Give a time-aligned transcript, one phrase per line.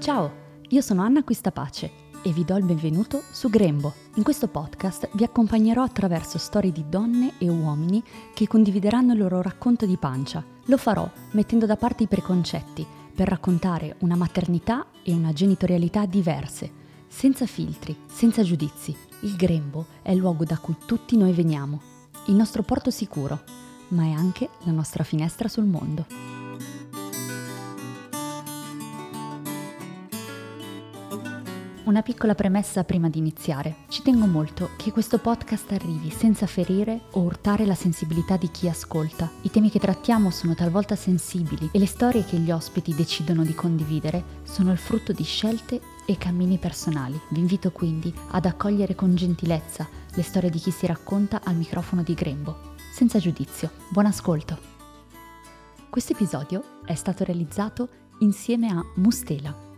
[0.00, 0.32] Ciao,
[0.70, 1.90] io sono Anna Quistapace
[2.22, 3.92] e vi do il benvenuto su Grembo.
[4.14, 8.02] In questo podcast vi accompagnerò attraverso storie di donne e uomini
[8.32, 10.42] che condivideranno il loro racconto di pancia.
[10.64, 16.72] Lo farò mettendo da parte i preconcetti per raccontare una maternità e una genitorialità diverse,
[17.06, 18.96] senza filtri, senza giudizi.
[19.20, 21.78] Il Grembo è il luogo da cui tutti noi veniamo,
[22.28, 23.42] il nostro porto sicuro,
[23.88, 26.29] ma è anche la nostra finestra sul mondo.
[31.90, 33.78] Una piccola premessa prima di iniziare.
[33.88, 38.68] Ci tengo molto che questo podcast arrivi senza ferire o urtare la sensibilità di chi
[38.68, 39.28] ascolta.
[39.42, 43.54] I temi che trattiamo sono talvolta sensibili e le storie che gli ospiti decidono di
[43.54, 47.20] condividere sono il frutto di scelte e cammini personali.
[47.30, 52.04] Vi invito quindi ad accogliere con gentilezza le storie di chi si racconta al microfono
[52.04, 52.76] di Grembo.
[52.92, 53.68] Senza giudizio.
[53.88, 54.56] Buon ascolto.
[55.90, 57.88] Questo episodio è stato realizzato
[58.20, 59.69] insieme a Mustela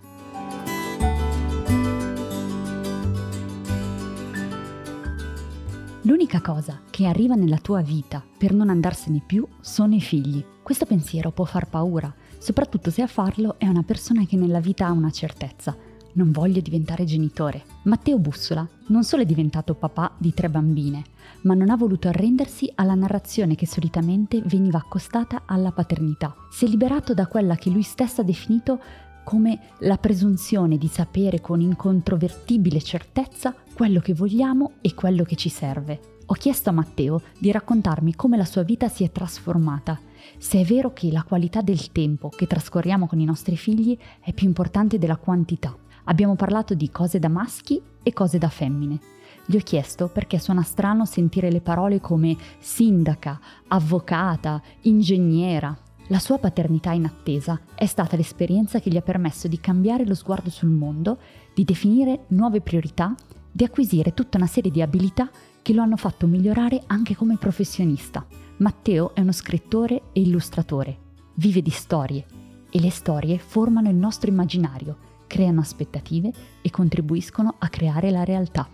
[6.13, 10.45] L'unica cosa che arriva nella tua vita per non andarsene più sono i figli.
[10.63, 14.85] Questo pensiero può far paura, soprattutto se a farlo è una persona che nella vita
[14.85, 15.75] ha una certezza.
[16.13, 17.65] Non voglio diventare genitore.
[17.85, 21.03] Matteo Bussola non solo è diventato papà di tre bambine,
[21.45, 26.37] ma non ha voluto arrendersi alla narrazione che solitamente veniva accostata alla paternità.
[26.51, 28.79] Si è liberato da quella che lui stesso ha definito
[29.25, 35.49] come la presunzione di sapere con incontrovertibile certezza quello che vogliamo e quello che ci
[35.49, 36.01] serve.
[36.27, 39.99] Ho chiesto a Matteo di raccontarmi come la sua vita si è trasformata,
[40.39, 44.33] se è vero che la qualità del tempo che trascorriamo con i nostri figli è
[44.33, 45.77] più importante della quantità.
[46.05, 48.99] Abbiamo parlato di cose da maschi e cose da femmine.
[49.45, 55.77] Gli ho chiesto perché suona strano sentire le parole come sindaca, avvocata, ingegnera,
[56.09, 60.15] la sua paternità in attesa è stata l'esperienza che gli ha permesso di cambiare lo
[60.15, 61.19] sguardo sul mondo,
[61.55, 63.15] di definire nuove priorità,
[63.51, 65.31] di acquisire tutta una serie di abilità
[65.63, 68.27] che lo hanno fatto migliorare anche come professionista.
[68.59, 70.99] Matteo è uno scrittore e illustratore,
[71.35, 72.25] vive di storie
[72.69, 74.97] e le storie formano il nostro immaginario,
[75.27, 78.69] creano aspettative e contribuiscono a creare la realtà.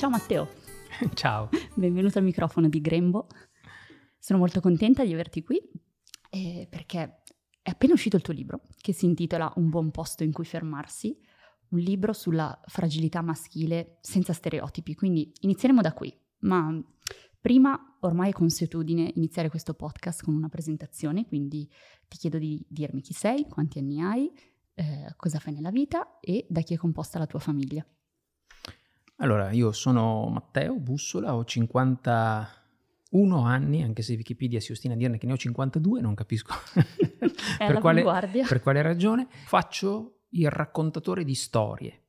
[0.00, 0.48] Ciao Matteo.
[1.12, 1.50] Ciao.
[1.74, 3.26] Benvenuto al microfono di Grembo.
[4.18, 5.60] Sono molto contenta di averti qui
[6.30, 7.20] eh, perché
[7.60, 11.20] è appena uscito il tuo libro che si intitola Un buon posto in cui fermarsi,
[11.72, 14.94] un libro sulla fragilità maschile senza stereotipi.
[14.94, 16.10] Quindi inizieremo da qui,
[16.44, 16.82] ma
[17.38, 21.70] prima ormai è consuetudine iniziare questo podcast con una presentazione, quindi
[22.08, 24.32] ti chiedo di dirmi chi sei, quanti anni hai,
[24.72, 27.86] eh, cosa fai nella vita e da chi è composta la tua famiglia.
[29.22, 35.18] Allora, io sono Matteo Bussola, ho 51 anni, anche se Wikipedia si ostina a dirne
[35.18, 36.54] che ne ho 52, non capisco
[37.58, 39.28] per, quale, per, quale, ragione.
[39.44, 42.00] Faccio il raccontatore di storie,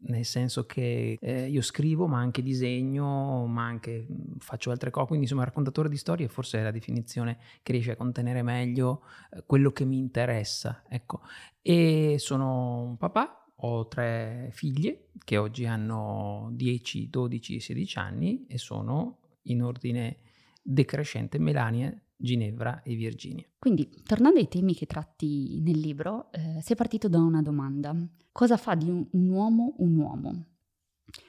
[0.00, 4.06] nel senso che eh, io scrivo, ma anche disegno, ma anche
[4.38, 7.96] faccio altre cose, quindi insomma raccontatore di storie forse è la definizione che riesce a
[7.96, 11.22] contenere meglio eh, quello che mi interessa, ecco.
[11.62, 18.58] E sono un papà, ho tre figlie che oggi hanno 10, 12 16 anni e
[18.58, 20.18] sono in ordine
[20.62, 23.44] decrescente Melania, Ginevra e Virginia.
[23.58, 27.94] Quindi, tornando ai temi che tratti nel libro, eh, sei partito da una domanda.
[28.32, 30.44] Cosa fa di un, un uomo un uomo?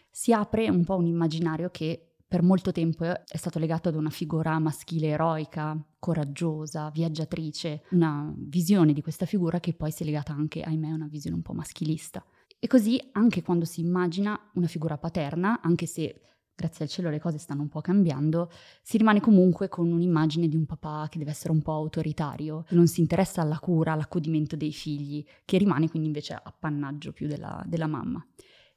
[0.09, 4.09] Si apre un po' un immaginario che per molto tempo è stato legato ad una
[4.09, 10.31] figura maschile eroica, coraggiosa, viaggiatrice, una visione di questa figura che poi si è legata
[10.31, 12.23] anche, ahimè, a una visione un po' maschilista.
[12.57, 16.21] E così anche quando si immagina una figura paterna, anche se
[16.55, 18.49] grazie al cielo le cose stanno un po' cambiando,
[18.81, 22.87] si rimane comunque con un'immagine di un papà che deve essere un po' autoritario, non
[22.87, 27.87] si interessa alla cura, all'accudimento dei figli, che rimane quindi invece appannaggio più della, della
[27.87, 28.25] mamma.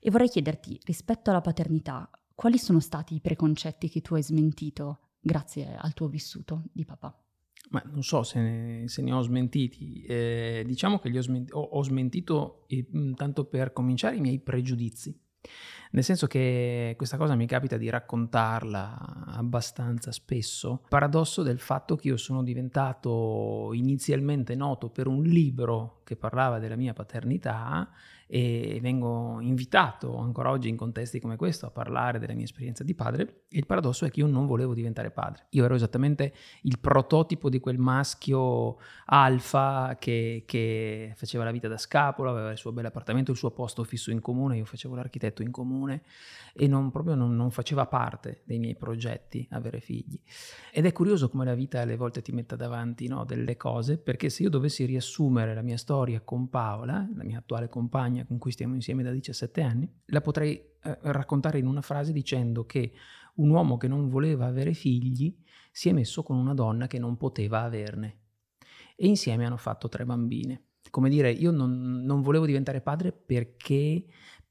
[0.00, 5.00] E vorrei chiederti, rispetto alla paternità, quali sono stati i preconcetti che tu hai smentito
[5.20, 7.16] grazie al tuo vissuto di papà?
[7.70, 10.02] Ma non so se ne, se ne ho smentiti.
[10.02, 12.86] Eh, diciamo che ho, sment- ho, ho, smentito, eh,
[13.16, 15.19] tanto per cominciare, i miei pregiudizi.
[15.94, 20.82] Nel senso che questa cosa mi capita di raccontarla abbastanza spesso.
[20.88, 26.75] Paradosso del fatto che io sono diventato inizialmente noto per un libro che parlava della
[26.75, 27.88] mia paternità
[28.26, 32.94] e vengo invitato ancora oggi in contesti come questo a parlare della mia esperienza di
[32.94, 35.47] padre e il paradosso è che io non volevo diventare padre.
[35.50, 36.32] Io ero esattamente
[36.62, 42.58] il prototipo di quel maschio alfa che, che faceva la vita da scapolo, aveva il
[42.58, 46.02] suo bel appartamento, il suo posto fisso in comune, io facevo l'architetto in comune comune
[46.56, 50.20] e non, proprio non, non, faceva parte dei miei progetti avere figli.
[50.72, 54.31] Ed è curioso come la vita alle volte ti metta davanti no, delle cose, perché
[54.31, 58.52] se io dovessi riassumere la mia storia con Paola, la mia attuale compagna con cui
[58.52, 62.92] stiamo insieme da 17 anni, la potrei eh, raccontare in una frase dicendo che
[63.37, 65.37] un uomo che non voleva avere figli
[65.72, 68.20] si è messo con una donna che non poteva averne.
[68.94, 70.66] E insieme hanno fatto tre bambine.
[70.88, 74.04] Come dire, io non, non volevo diventare padre perché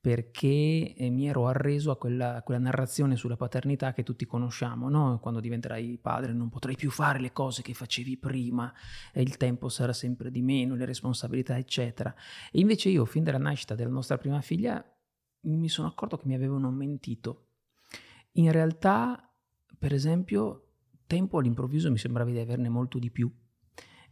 [0.03, 5.17] perché eh, mi ero arreso a quella, quella, narrazione sulla paternità che tutti conosciamo, no?
[5.21, 8.69] quando diventerai padre non potrai più fare le cose che facevi prima,
[9.13, 12.13] il tempo sarà sempre di meno, le responsabilità eccetera.
[12.51, 14.85] E invece io fin dalla nascita della nostra prima figlia
[15.43, 17.51] mi sono accorto che mi avevano mentito.
[18.33, 19.33] In realtà,
[19.79, 20.71] per esempio,
[21.07, 23.33] tempo all'improvviso mi sembrava di averne molto di più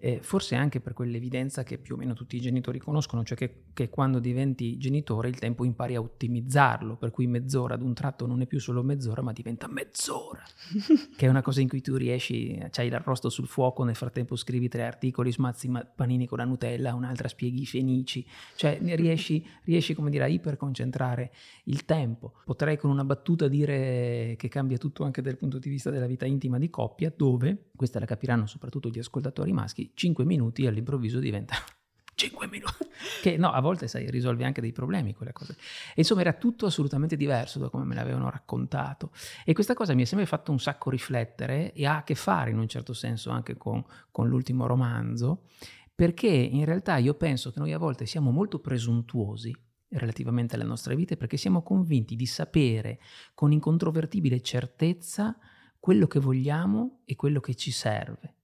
[0.02, 3.66] eh, forse anche per quell'evidenza che più o meno tutti i genitori conoscono, cioè che,
[3.72, 8.26] che, quando diventi genitore il tempo impari a ottimizzarlo, per cui mezz'ora ad un tratto
[8.26, 10.44] non è più solo mezz'ora, ma diventa mezz'ora,
[11.16, 14.68] che è una cosa in cui tu riesci, c'hai l'arrosto sul fuoco, nel frattempo scrivi
[14.68, 18.26] tre articoli, smazzi panini con la Nutella, un'altra spieghi i fenici,
[18.56, 21.32] cioè riesci, riesci come dire, a iperconcentrare
[21.66, 22.34] il tempo.
[22.44, 26.26] Potrei con una battuta dire che cambia tutto anche dal punto di vista della vita
[26.26, 31.64] intima di coppia, dove, questa la capiranno soprattutto gli ascoltatori maschi, 5 minuti all'improvviso diventano
[32.16, 32.90] 5 minuti.
[33.22, 35.54] Che no, a volte sai, risolvi anche dei problemi quelle cose.
[35.90, 39.12] E insomma era tutto assolutamente diverso da come me l'avevano raccontato.
[39.44, 42.52] E questa cosa mi ha sempre fatto un sacco riflettere e ha a che fare
[42.52, 45.46] in un certo senso anche con, con l'ultimo romanzo,
[45.94, 49.56] perché in realtà io penso che noi a volte siamo molto presuntuosi
[49.90, 53.00] relativamente alle nostre vite perché siamo convinti di sapere
[53.34, 55.38] con incontrovertibile certezza
[55.80, 58.36] quello che vogliamo e quello che ci serve.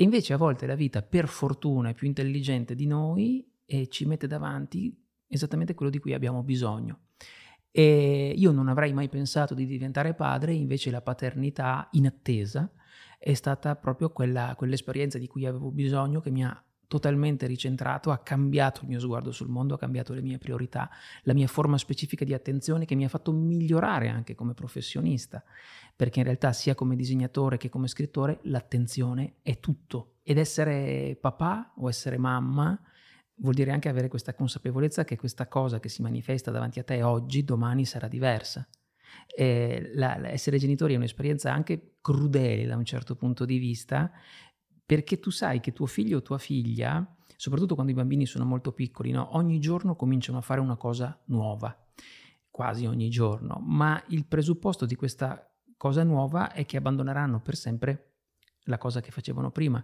[0.00, 4.06] E invece a volte la vita, per fortuna, è più intelligente di noi e ci
[4.06, 7.00] mette davanti esattamente quello di cui abbiamo bisogno.
[7.70, 12.72] E io non avrei mai pensato di diventare padre, invece la paternità inattesa
[13.18, 18.18] è stata proprio quella, quell'esperienza di cui avevo bisogno che mi ha totalmente ricentrato, ha
[18.18, 20.90] cambiato il mio sguardo sul mondo, ha cambiato le mie priorità,
[21.22, 25.40] la mia forma specifica di attenzione che mi ha fatto migliorare anche come professionista,
[25.94, 31.74] perché in realtà sia come disegnatore che come scrittore l'attenzione è tutto ed essere papà
[31.76, 32.76] o essere mamma
[33.36, 37.04] vuol dire anche avere questa consapevolezza che questa cosa che si manifesta davanti a te
[37.04, 38.68] oggi, domani sarà diversa.
[39.94, 44.10] La, essere genitori è un'esperienza anche crudele da un certo punto di vista,
[44.90, 48.72] perché tu sai che tuo figlio o tua figlia, soprattutto quando i bambini sono molto
[48.72, 49.36] piccoli, no?
[49.36, 51.72] ogni giorno cominciano a fare una cosa nuova,
[52.50, 58.14] quasi ogni giorno, ma il presupposto di questa cosa nuova è che abbandoneranno per sempre
[58.64, 59.80] la cosa che facevano prima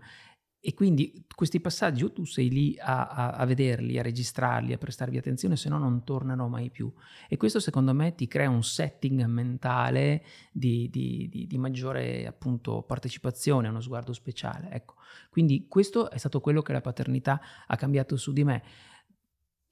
[0.67, 4.79] e quindi questi passaggi o tu sei lì a, a, a, vederli, a registrarli, a
[4.79, 6.93] prestarvi attenzione, se no non tornano mai più.
[7.29, 12.83] E questo secondo me ti crea un setting mentale di, di, di, di maggiore appunto
[12.83, 14.73] partecipazione, uno sguardo speciale.
[14.73, 14.95] Ecco.
[15.31, 18.63] Quindi questo è stato quello che la paternità ha cambiato su di me.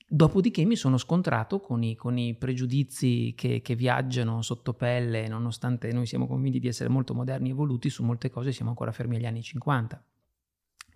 [0.07, 5.91] Dopodiché mi sono scontrato con i, con i pregiudizi che, che, viaggiano sotto pelle, nonostante
[5.91, 9.17] noi siamo convinti di essere molto moderni e evoluti, su molte cose siamo ancora fermi
[9.17, 10.01] agli anni 50.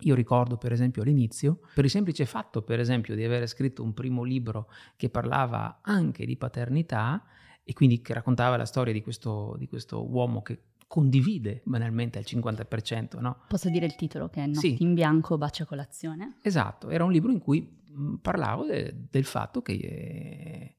[0.01, 3.93] Io ricordo per esempio all'inizio, per il semplice fatto per esempio di aver scritto un
[3.93, 7.23] primo libro che parlava anche di paternità
[7.63, 12.25] e quindi che raccontava la storia di questo, di questo uomo che condivide banalmente al
[12.27, 13.19] 50%.
[13.19, 13.43] No?
[13.47, 14.83] Posso dire il titolo che è Notti sì.
[14.83, 16.37] in bianco, bacia colazione?
[16.41, 17.77] Esatto, era un libro in cui
[18.21, 20.75] parlavo de, del fatto che eh,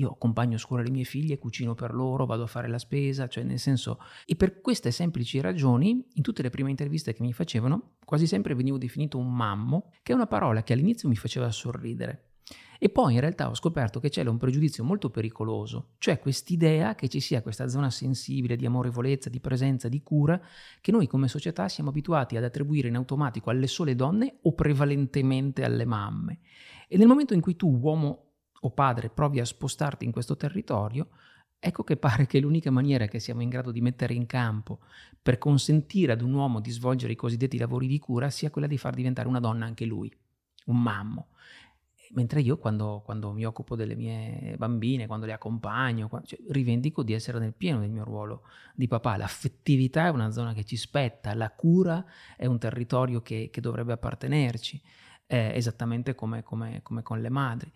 [0.00, 3.28] io accompagno a scuola le mie figlie, cucino per loro, vado a fare la spesa,
[3.28, 3.98] cioè nel senso...
[4.24, 8.54] E per queste semplici ragioni, in tutte le prime interviste che mi facevano, quasi sempre
[8.54, 12.30] venivo definito un mammo, che è una parola che all'inizio mi faceva sorridere.
[12.82, 17.08] E poi in realtà ho scoperto che c'è un pregiudizio molto pericoloso, cioè quest'idea che
[17.08, 20.40] ci sia questa zona sensibile di amorevolezza, di presenza, di cura,
[20.80, 25.62] che noi come società siamo abituati ad attribuire in automatico alle sole donne o prevalentemente
[25.62, 26.38] alle mamme.
[26.88, 28.29] E nel momento in cui tu, uomo
[28.60, 31.08] o padre provi a spostarti in questo territorio,
[31.58, 34.80] ecco che pare che l'unica maniera che siamo in grado di mettere in campo
[35.20, 38.78] per consentire ad un uomo di svolgere i cosiddetti lavori di cura sia quella di
[38.78, 40.12] far diventare una donna anche lui,
[40.66, 41.28] un mammo.
[42.12, 47.04] Mentre io quando, quando mi occupo delle mie bambine, quando le accompagno, quando, cioè, rivendico
[47.04, 48.42] di essere nel pieno del mio ruolo
[48.74, 49.16] di papà.
[49.16, 52.04] L'affettività è una zona che ci spetta, la cura
[52.36, 54.82] è un territorio che, che dovrebbe appartenerci,
[55.28, 57.72] eh, esattamente come, come, come con le madri.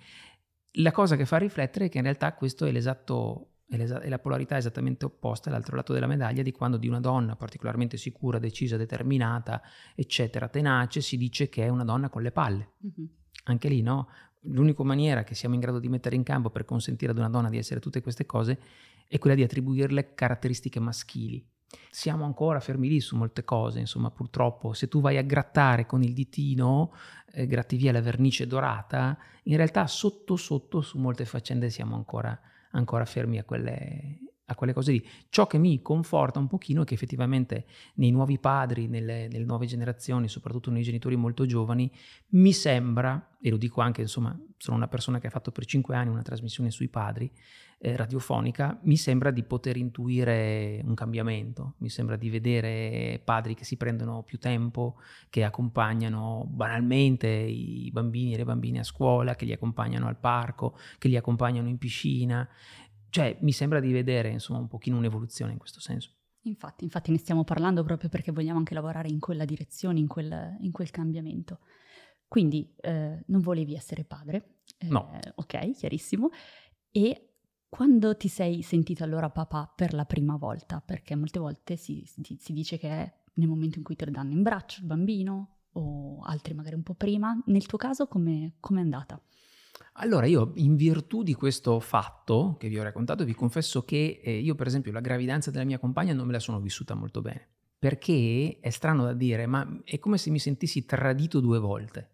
[0.78, 4.57] La cosa che fa riflettere è che in realtà questo è l'esatto è la polarità
[4.57, 9.61] esattamente opposta, l'altro lato della medaglia, di quando di una donna particolarmente sicura, decisa, determinata,
[9.97, 12.75] eccetera, tenace, si dice che è una donna con le palle.
[12.85, 13.09] Mm-hmm.
[13.45, 14.09] Anche lì, no?
[14.47, 17.49] l'unica maniera che siamo in grado di mettere in campo per consentire ad una donna
[17.49, 18.61] di essere tutte queste cose
[19.07, 21.45] è quella di attribuirle caratteristiche maschili.
[21.90, 24.73] Siamo ancora fermi lì su molte cose, insomma, purtroppo.
[24.73, 26.93] Se tu vai a grattare con il ditino,
[27.33, 32.38] eh, gratti via la vernice dorata, in realtà sotto sotto su molte faccende siamo ancora,
[32.71, 35.06] ancora fermi a quelle, a quelle cose lì.
[35.28, 39.66] Ciò che mi conforta un pochino è che effettivamente nei nuovi padri, nelle, nelle, nuove
[39.66, 41.90] generazioni, soprattutto nei genitori molto giovani,
[42.30, 45.96] mi sembra, e lo dico anche, insomma, sono una persona che ha fatto per cinque
[45.96, 47.30] anni una trasmissione sui padri,
[47.78, 53.64] eh, radiofonica, mi sembra di poter intuire un cambiamento, mi sembra di vedere padri che
[53.64, 54.96] si prendono più tempo,
[55.28, 60.78] che accompagnano banalmente i bambini e le bambine a scuola, che li accompagnano al parco,
[60.96, 62.48] che li accompagnano in piscina
[63.14, 66.11] cioè, mi sembra di vedere, insomma, un pochino un'evoluzione in questo senso.
[66.47, 70.56] Infatti, infatti ne stiamo parlando proprio perché vogliamo anche lavorare in quella direzione, in quel,
[70.62, 71.61] in quel cambiamento.
[72.26, 74.56] Quindi eh, non volevi essere padre.
[74.78, 75.16] Eh, no.
[75.37, 76.30] Ok, chiarissimo.
[76.90, 77.35] E
[77.68, 80.80] quando ti sei sentito allora papà per la prima volta?
[80.80, 84.11] Perché molte volte si, si, si dice che è nel momento in cui te lo
[84.11, 87.40] danno in braccio il bambino o altri magari un po' prima.
[87.47, 89.23] Nel tuo caso come è andata?
[89.95, 94.38] Allora io in virtù di questo fatto che vi ho raccontato vi confesso che eh,
[94.38, 97.49] io per esempio la gravidanza della mia compagna non me la sono vissuta molto bene
[97.78, 102.11] perché è strano da dire ma è come se mi sentissi tradito due volte.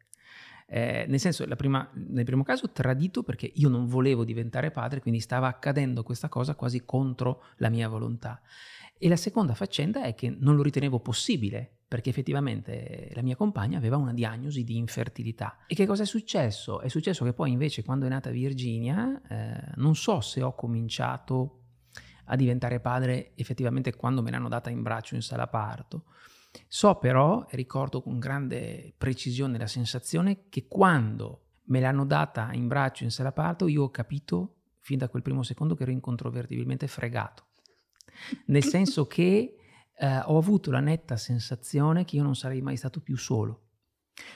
[0.67, 5.21] Eh, nel senso, prima, nel primo caso tradito perché io non volevo diventare padre, quindi
[5.21, 8.41] stava accadendo questa cosa quasi contro la mia volontà.
[8.99, 13.77] E la seconda faccenda è che non lo ritenevo possibile perché effettivamente la mia compagna
[13.77, 15.57] aveva una diagnosi di infertilità.
[15.67, 16.81] E che cosa è successo?
[16.81, 21.63] È successo che poi invece quando è nata Virginia, eh, non so se ho cominciato
[22.27, 26.05] a diventare padre effettivamente quando me l'hanno data in braccio in sala parto.
[26.69, 32.69] So però, e ricordo con grande precisione la sensazione, che quando me l'hanno data in
[32.69, 36.87] braccio in sala parto io ho capito fin da quel primo secondo che ero incontrovertibilmente
[36.87, 37.47] fregato.
[38.47, 39.57] Nel senso che
[40.01, 43.65] eh, ho avuto la netta sensazione che io non sarei mai stato più solo.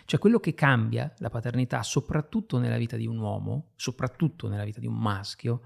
[0.04, 4.80] Cioè quello che cambia la paternità, soprattutto nella vita di un uomo, soprattutto nella vita
[4.80, 5.62] di un maschio,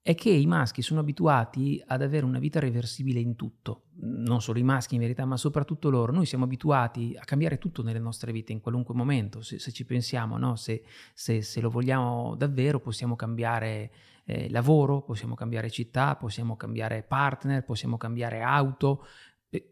[0.00, 4.58] è che i maschi sono abituati ad avere una vita reversibile in tutto, non solo
[4.58, 6.12] i maschi in verità, ma soprattutto loro.
[6.12, 9.84] Noi siamo abituati a cambiare tutto nelle nostre vite in qualunque momento, se, se ci
[9.84, 10.56] pensiamo, no?
[10.56, 13.90] se, se, se, lo vogliamo davvero possiamo cambiare
[14.26, 19.06] eh, lavoro, possiamo cambiare città, possiamo cambiare partner, possiamo cambiare auto,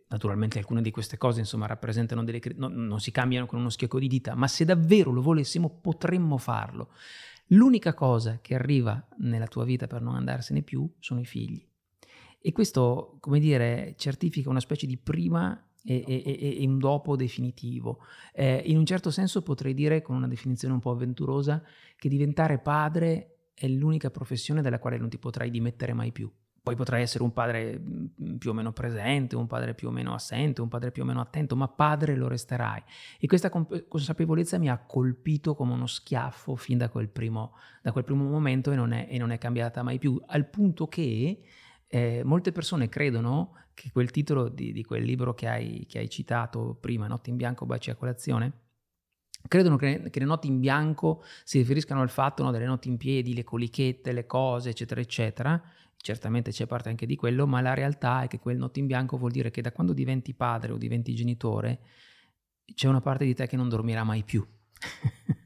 [0.08, 2.40] naturalmente alcune di queste cose insomma rappresentano delle...
[2.56, 6.38] No, non si cambiano con uno schiocco di dita, ma se davvero lo volessimo potremmo
[6.38, 6.90] farlo.
[7.48, 11.66] L'unica cosa che arriva nella tua vita per non andarsene più sono i figli.
[12.40, 18.00] E questo, come dire, certifica una specie di prima e, e, e un dopo definitivo.
[18.32, 21.62] Eh, in un certo senso potrei dire, con una definizione un po' avventurosa,
[21.96, 26.30] che diventare padre è l'unica professione dalla quale non ti potrai dimettere mai più.
[26.64, 30.14] Poi potrai essere un padre mm, più o meno presente, un padre più o meno
[30.14, 32.82] assente, un padre più o meno attento, ma padre lo resterai.
[33.20, 37.52] E questa consapevolezza mi ha colpito come uno schiaffo fin da quel primo,
[37.82, 40.88] da quel primo momento e non, è, e non, è, cambiata mai più, al punto
[40.88, 41.42] che
[41.86, 46.08] eh, molte persone credono che quel titolo di, di quel libro che hai, che hai,
[46.08, 48.63] citato prima, Notte in bianco, baci a colazione,
[49.46, 52.96] credono che, che, le notti in bianco si riferiscano al fatto no, delle notti in
[52.96, 55.62] piedi, le colichette, le cose, eccetera, eccetera
[56.04, 59.16] certamente c'è parte anche di quello, ma la realtà è che quel notte in bianco
[59.16, 61.80] vuol dire che da quando diventi padre o diventi genitore
[62.74, 64.46] c'è una parte di te che non dormirà mai più.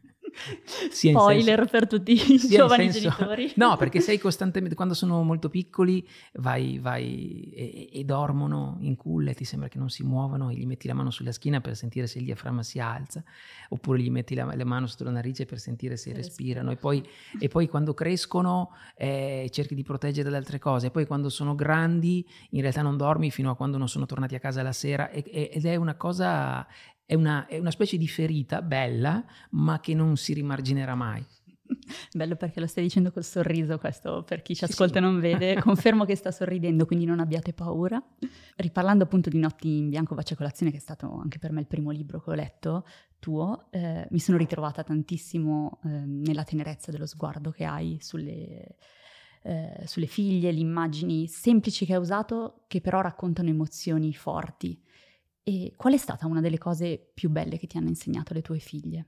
[0.90, 3.52] Spoiler senso, per tutti i giovani senso, genitori.
[3.56, 9.30] No, perché sei costantemente, quando sono molto piccoli, vai, vai e, e, dormono in culla
[9.30, 11.76] e ti sembra che non si muovano e gli metti la mano sulla schiena per
[11.76, 13.22] sentire se il diaframma si alza,
[13.70, 16.70] oppure gli metti la, la mano sotto la narice per sentire se, se respirano.
[16.70, 17.06] E poi,
[17.38, 20.86] e poi, quando crescono eh, cerchi di proteggere dalle altre cose.
[20.86, 24.34] E poi quando sono grandi, in realtà non dormi fino a quando non sono tornati
[24.34, 26.66] a casa la sera e, ed è una cosa
[27.08, 31.24] è una, è una specie di ferita bella, ma che non si rimarginerà mai.
[32.12, 35.56] Bello perché lo stai dicendo col sorriso, questo per chi ci ascolta e non vede,
[35.62, 37.98] confermo che sta sorridendo, quindi non abbiate paura.
[38.56, 41.66] Riparlando appunto di Notti in bianco bacia colazione, che è stato anche per me il
[41.66, 42.84] primo libro che ho letto
[43.18, 48.76] tuo, eh, mi sono ritrovata tantissimo eh, nella tenerezza dello sguardo che hai sulle,
[49.44, 54.78] eh, sulle figlie, le immagini semplici che hai usato, che però raccontano emozioni forti.
[55.48, 58.58] E qual è stata una delle cose più belle che ti hanno insegnato le tue
[58.58, 59.06] figlie?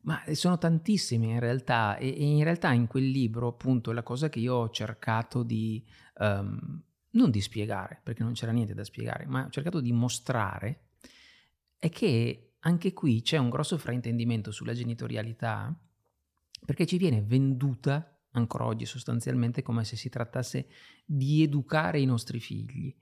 [0.00, 4.28] Ma eh, sono tantissime in realtà e, in realtà in quel libro appunto la cosa
[4.28, 5.86] che io ho cercato di,
[6.18, 10.86] um, non di spiegare, perché non c'era niente da spiegare, ma ho cercato di mostrare
[11.78, 15.72] è che anche qui c'è un grosso fraintendimento sulla genitorialità
[16.66, 20.68] perché ci viene venduta ancora oggi sostanzialmente come se si trattasse
[21.04, 22.92] di educare i nostri figli.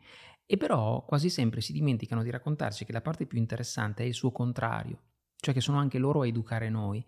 [0.46, 4.14] E però quasi sempre si dimenticano di raccontarci che la parte più interessante è il
[4.14, 5.00] suo contrario,
[5.36, 7.04] cioè che sono anche loro a educare noi.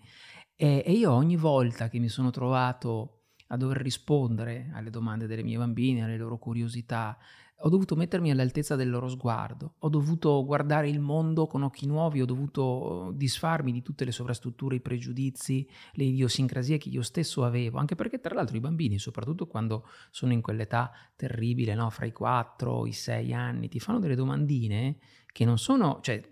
[0.57, 3.19] E, e io ogni volta che mi sono trovato
[3.49, 7.17] a dover rispondere alle domande delle mie bambine, alle loro curiosità,
[7.61, 12.21] ho dovuto mettermi all'altezza del loro sguardo, ho dovuto guardare il mondo con occhi nuovi,
[12.21, 17.79] ho dovuto disfarmi di tutte le sovrastrutture, i pregiudizi, le idiosincrasie che io stesso avevo,
[17.79, 21.91] anche perché tra l'altro i bambini, soprattutto quando sono in quell'età terribile, no?
[21.91, 24.99] fra i 4 i 6 anni, ti fanno delle domandine
[25.33, 26.23] che non sono, cioè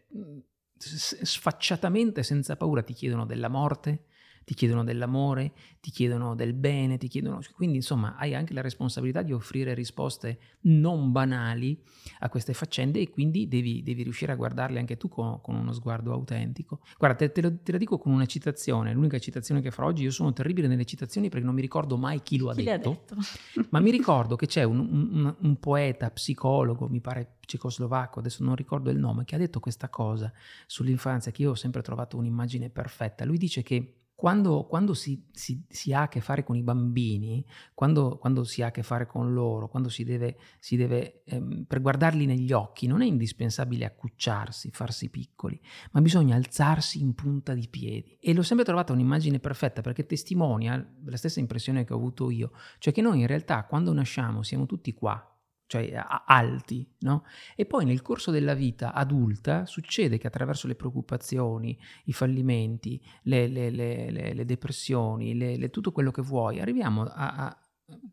[0.78, 4.04] sfacciatamente senza paura ti chiedono della morte,
[4.46, 7.40] ti chiedono dell'amore, ti chiedono del bene, ti chiedono...
[7.52, 11.82] Quindi insomma hai anche la responsabilità di offrire risposte non banali
[12.20, 15.72] a queste faccende e quindi devi, devi riuscire a guardarle anche tu con, con uno
[15.72, 16.78] sguardo autentico.
[16.96, 20.04] Guarda, te, te, lo, te, la dico con una citazione, l'unica citazione che farò oggi,
[20.04, 23.02] io sono terribile nelle citazioni perché non mi ricordo mai chi lo ha, chi detto,
[23.04, 23.16] detto,
[23.70, 28.54] ma mi ricordo che c'è un, un, un poeta, psicologo, mi pare cecoslovacco, adesso non
[28.54, 30.32] ricordo il nome, che ha detto questa cosa
[30.66, 33.24] sull'infanzia che io ho sempre trovato un'immagine perfetta.
[33.24, 37.44] Lui dice che quando, quando si, si, si, ha a che fare con i bambini,
[37.75, 41.64] quando, quando, si ha a che fare con loro, quando si deve, si deve ehm,
[41.64, 45.61] per guardarli negli occhi, non è indispensabile accucciarsi, farsi piccoli,
[45.92, 48.16] ma bisogna alzarsi in punta di piedi.
[48.18, 52.52] E l'ho sempre trovata un'immagine perfetta perché testimonia la stessa impressione che ho avuto io,
[52.78, 55.36] cioè che noi in realtà quando nasciamo siamo tutti qua,
[55.66, 55.92] cioè
[56.26, 57.25] alti, no?
[57.54, 63.49] E poi nel corso della vita adulta succede che attraverso le preoccupazioni, i fallimenti, le,
[63.49, 67.61] le, le, le depressioni, tutto quello che vuoi, arriviamo a, a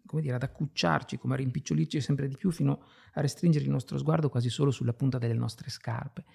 [0.06, 2.84] come dire, ad accucciarci, come a rimpicciolirci sempre di più fino
[3.14, 6.26] a restringere il nostro sguardo quasi solo sulla punta delle nostre scarpe.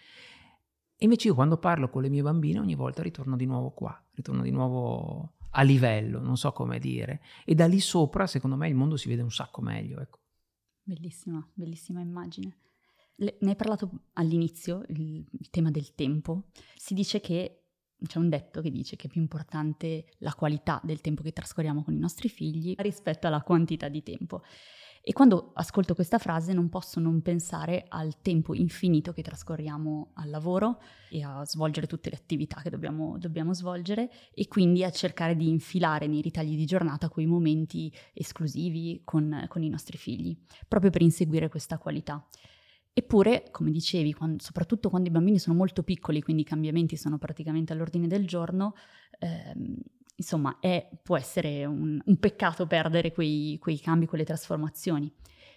[1.00, 4.00] E invece io quando parlo con le mie bambine ogni volta ritorno di nuovo qua,
[4.14, 8.68] ritorno di nuovo a livello, non so come dire, e da lì sopra secondo me
[8.68, 10.18] il mondo si vede un sacco meglio, ecco.
[10.88, 12.56] Bellissima, bellissima immagine.
[13.16, 16.44] Le, ne hai parlato all'inizio, il, il tema del tempo.
[16.76, 17.64] Si dice che
[18.02, 21.84] c'è un detto che dice che è più importante la qualità del tempo che trascorriamo
[21.84, 24.42] con i nostri figli rispetto alla quantità di tempo.
[25.08, 30.28] E quando ascolto questa frase non posso non pensare al tempo infinito che trascorriamo al
[30.28, 35.34] lavoro e a svolgere tutte le attività che dobbiamo, dobbiamo svolgere e quindi a cercare
[35.34, 40.90] di infilare nei ritagli di giornata quei momenti esclusivi con, con i nostri figli, proprio
[40.90, 42.22] per inseguire questa qualità.
[42.92, 47.16] Eppure, come dicevi, quando, soprattutto quando i bambini sono molto piccoli, quindi i cambiamenti sono
[47.16, 48.74] praticamente all'ordine del giorno,
[49.20, 49.74] ehm,
[50.18, 55.12] insomma, è, può essere un, un peccato perdere quei, quei, cambi, quelle trasformazioni.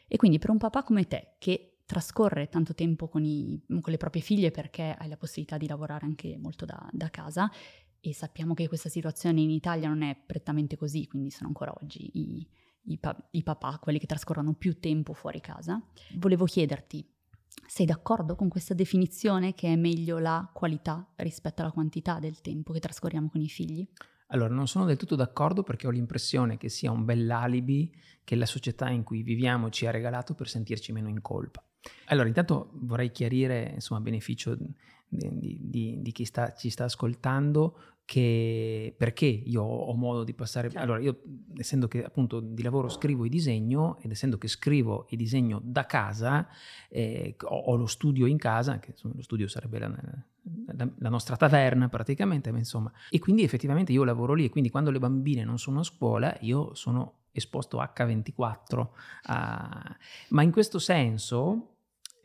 [0.08, 3.98] E quindi per un papà come te, che trascorre tanto tempo con, i, con le
[3.98, 7.52] proprie figlie perché hai la possibilità di lavorare anche molto da, da casa,
[8.00, 12.10] e sappiamo che questa situazione in Italia non è prettamente così, quindi sono ancora oggi
[12.14, 12.48] i,
[12.86, 15.82] i, pa- i papà, quelli che trascorrono più tempo fuori casa,
[16.16, 17.06] volevo chiederti,
[17.68, 22.74] sei d'accordo con questa definizione che è meglio la qualità rispetto alla quantità del tempo
[22.74, 23.88] che trascorriamo con i figli?
[24.32, 28.46] Allora, non sono del tutto d'accordo perché ho l'impressione che sia un bell'alibi che la
[28.46, 31.64] società in cui viviamo ci ha regalato per sentirci meno in colpa.
[32.06, 34.56] Allora, intanto vorrei chiarire, insomma, a beneficio
[35.08, 40.70] di, di, di chi sta, ci sta ascoltando, che perché io ho modo di passare
[40.74, 41.22] allora io
[41.56, 45.86] essendo che appunto di lavoro scrivo e disegno ed essendo che scrivo e disegno da
[45.86, 46.46] casa
[46.90, 49.88] eh, ho, ho, lo studio in casa che insomma, lo studio sarebbe la,
[50.66, 52.92] la, nostra taverna praticamente ma insomma.
[53.10, 56.36] E quindi effettivamente io lavoro lì e quindi quando le bambine non sono a scuola
[56.42, 58.88] io sono esposto H24
[59.24, 59.98] a...
[60.30, 61.76] ma in questo senso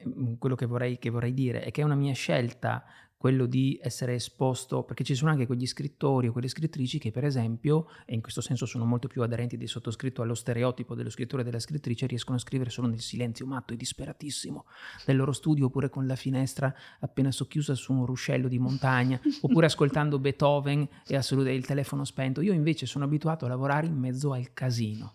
[0.06, 2.84] mm, quello che vorrei, che vorrei dire è che è una mia scelta
[3.16, 7.24] quello di essere esposto, perché ci sono anche quegli scrittori o quelle scrittrici che per
[7.24, 11.42] esempio, e in questo senso sono molto più aderenti di sottoscritto allo stereotipo dello scrittore
[11.42, 14.66] e della scrittrice, riescono a scrivere solo nel silenzio matto e disperatissimo
[15.04, 19.66] del loro studio oppure con la finestra appena socchiusa su un ruscello di montagna oppure
[19.66, 21.16] ascoltando Beethoven e
[21.54, 22.40] il telefono spento.
[22.40, 25.14] Io invece sono abituato a lavorare in mezzo al casino.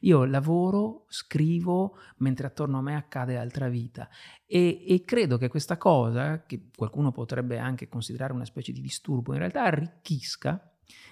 [0.00, 4.08] Io lavoro, scrivo, mentre attorno a me accade altra vita
[4.46, 9.32] e, e, credo che questa cosa, che qualcuno potrebbe anche considerare una specie di disturbo,
[9.32, 10.70] in realtà arricchisca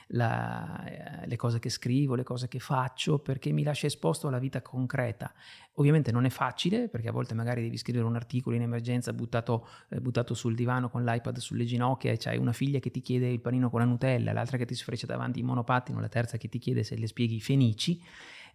[0.09, 4.39] la, eh, le cose che scrivo, le cose che faccio, perché mi lascia esposto alla
[4.39, 5.33] vita concreta.
[5.75, 9.69] Ovviamente non è facile, perché a volte magari devi scrivere un articolo in emergenza buttato,
[9.91, 13.29] eh, buttato sul divano con l'iPad sulle ginocchia e c'hai una figlia che ti chiede
[13.29, 16.49] il panino con la Nutella, l'altra che ti sfreccia davanti in monopattino, la terza che
[16.49, 18.03] ti chiede se le spieghi i fenici.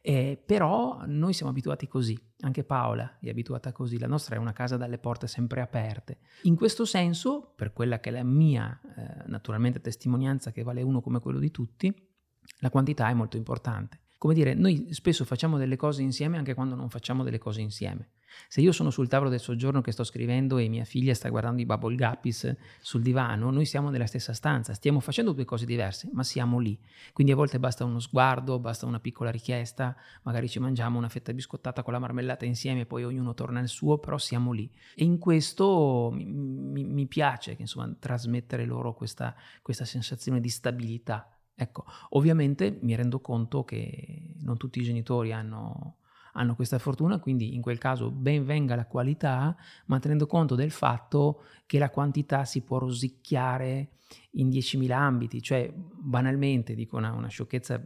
[0.06, 4.52] Eh, però noi siamo abituati così, anche Paola è abituata così, la nostra è una
[4.52, 6.20] casa dalle porte sempre aperte.
[6.42, 11.00] In questo senso, per quella che è la mia, eh, naturalmente, testimonianza che vale uno
[11.00, 12.12] come quello di tutti,
[12.60, 14.00] La quantità è molto importante.
[14.24, 18.12] Come dire, noi spesso facciamo delle cose insieme anche quando non facciamo delle cose insieme.
[18.48, 21.62] Se io sono sul tavolo del soggiorno che sto scrivendo e mia figlia sta guardando
[21.62, 26.10] i Bubble Guppies sul divano, noi siamo nella stessa stanza, stiamo facendo due cose diverse,
[26.14, 26.80] ma siamo lì.
[27.12, 31.34] Quindi a volte basta uno sguardo, basta una piccola richiesta, magari ci mangiamo una fetta
[31.34, 34.72] biscottata con la marmellata insieme, poi ognuno torna al suo, però siamo lì.
[34.96, 41.28] E in questo mi, mi, mi piace insomma, trasmettere loro questa, questa sensazione di stabilità.
[41.56, 45.98] Ecco, ovviamente mi rendo conto che non tutti i genitori hanno
[46.34, 50.72] hanno questa fortuna, quindi in quel caso ben venga la qualità, ma tenendo conto del
[50.72, 53.90] fatto che la quantità si può rosicchiare
[54.32, 57.82] in 10.000 ambiti, cioè banalmente dico una, una sciocchezza,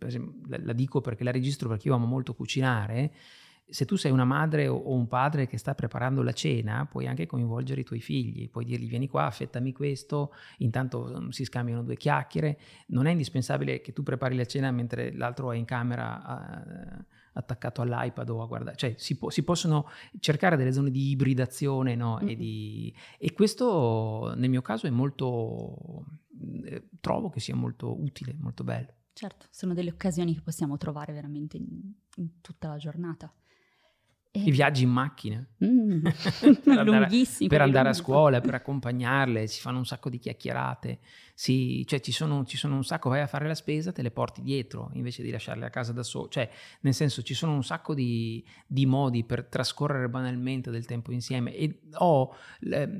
[0.00, 3.12] esempio, la, la, dico perché la registro perché io amo molto cucinare,
[3.70, 7.26] se tu sei una madre o un padre che sta preparando la cena, puoi anche
[7.26, 11.96] coinvolgere i tuoi figli, puoi dirgli vieni qua, affettami questo, intanto mm, si scambiano due
[11.96, 17.06] chiacchiere, non è indispensabile che tu prepari la cena mentre l'altro è in camera.
[17.32, 19.86] Attaccato all'iPad o a guardare, cioè si, po- si possono
[20.18, 22.16] cercare delle zone di ibridazione no?
[22.16, 22.28] mm-hmm.
[22.28, 26.06] e, di, e, questo nel mio caso è molto,
[26.64, 28.92] eh, trovo che sia molto utile, molto bello.
[29.12, 31.68] Certo, sono delle occasioni che possiamo trovare veramente in,
[32.16, 33.32] in tutta la giornata.
[34.32, 34.44] E...
[34.44, 35.44] I viaggi in macchina.
[35.64, 36.02] Mm.
[36.62, 37.08] per andare,
[37.48, 41.00] per andare a scuola, per accompagnarle, si fanno un sacco di chiacchierate,
[41.34, 44.12] si, cioè ci sono, ci sono, un sacco, vai a fare la spesa, te le
[44.12, 46.28] porti dietro invece di lasciarle a casa da solo.
[46.28, 46.48] Cioè,
[46.82, 51.52] nel senso, ci sono un sacco di, di modi per trascorrere banalmente del tempo insieme
[51.52, 52.34] e oh,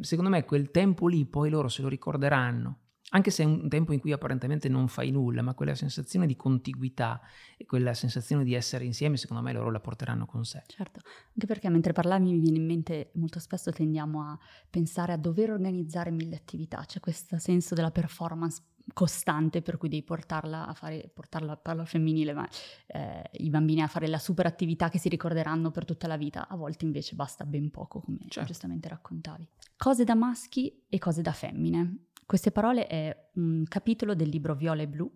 [0.00, 2.79] secondo me quel tempo lì poi loro se lo ricorderanno
[3.10, 6.36] anche se è un tempo in cui apparentemente non fai nulla, ma quella sensazione di
[6.36, 7.20] contiguità
[7.56, 10.62] e quella sensazione di essere insieme, secondo me loro la porteranno con sé.
[10.66, 15.16] Certo, anche perché mentre parlavi mi viene in mente, molto spesso tendiamo a pensare a
[15.16, 20.74] dover organizzare mille attività, c'è questo senso della performance costante per cui devi portarla a
[20.74, 22.48] fare, portarla, parlo femminile, ma
[22.86, 26.48] eh, i bambini a fare la super attività che si ricorderanno per tutta la vita,
[26.48, 28.48] a volte invece basta ben poco, come certo.
[28.48, 29.48] giustamente raccontavi.
[29.76, 32.08] Cose da maschi e cose da femmine.
[32.30, 35.10] Queste parole è un capitolo del libro Viola e Blu,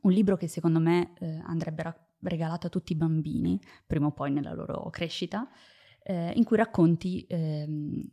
[0.00, 4.30] un libro che secondo me eh, andrebbe regalato a tutti i bambini, prima o poi
[4.30, 5.46] nella loro crescita,
[6.02, 7.66] eh, in cui racconti eh,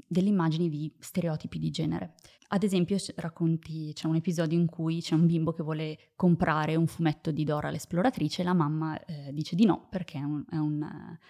[0.06, 2.15] delle immagini di stereotipi di genere.
[2.50, 6.88] Ad esempio racconti, c'è un episodio in cui c'è un bimbo che vuole comprare un
[6.88, 10.58] fumetto di Dora l'esploratrice e la mamma eh, dice di no perché è, un, è,
[10.58, 10.86] un,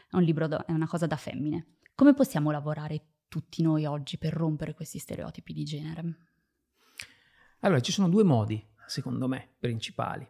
[0.10, 1.76] è, un da, è una cosa da femmine.
[1.94, 6.34] Come possiamo lavorare tutti noi oggi per rompere questi stereotipi di genere?
[7.60, 10.28] Allora, ci sono due modi, secondo me, principali.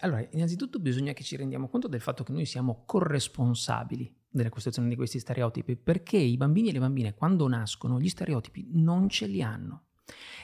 [0.00, 4.88] Allora, innanzitutto bisogna che ci rendiamo conto del fatto che noi siamo corresponsabili della costruzione
[4.88, 9.26] di questi stereotipi, perché i bambini e le bambine quando nascono gli stereotipi non ce
[9.26, 9.86] li hanno.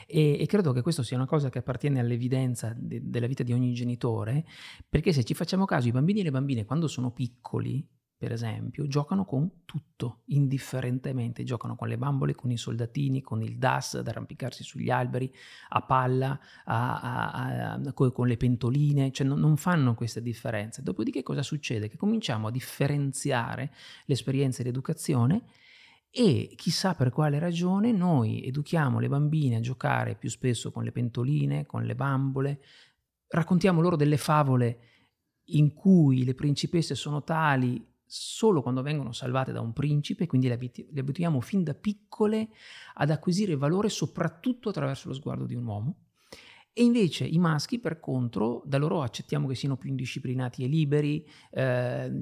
[0.06, 3.52] E, e credo che questo sia una cosa che appartiene all'evidenza de, della vita di
[3.52, 4.44] ogni genitore,
[4.88, 7.86] perché se ci facciamo caso, i bambini e le bambine quando sono piccoli
[8.18, 13.58] per esempio, giocano con tutto, indifferentemente, giocano con le bambole, con i soldatini, con il
[13.58, 15.30] DAS ad arrampicarsi sugli alberi,
[15.70, 20.82] a palla, a, a, a, con le pentoline, cioè non, non, fanno queste differenze.
[20.82, 21.88] Dopodiché cosa succede?
[21.88, 23.70] Che cominciamo a differenziare
[24.06, 25.42] l'esperienza di educazione
[26.08, 30.92] e chissà per quale ragione noi educhiamo le bambine a giocare più spesso con le
[30.92, 32.60] pentoline, con le bambole,
[33.28, 34.78] raccontiamo loro delle favole
[35.50, 40.58] in cui le principesse sono tali solo quando vengono salvate da un principe, quindi le,
[40.90, 42.48] le abituiamo fin da piccole
[42.94, 45.96] ad acquisire valore soprattutto attraverso lo sguardo di un uomo.
[46.78, 51.26] E invece i maschi, per contro, da loro accettiamo che siano più indisciplinati e liberi,
[51.50, 52.12] eh,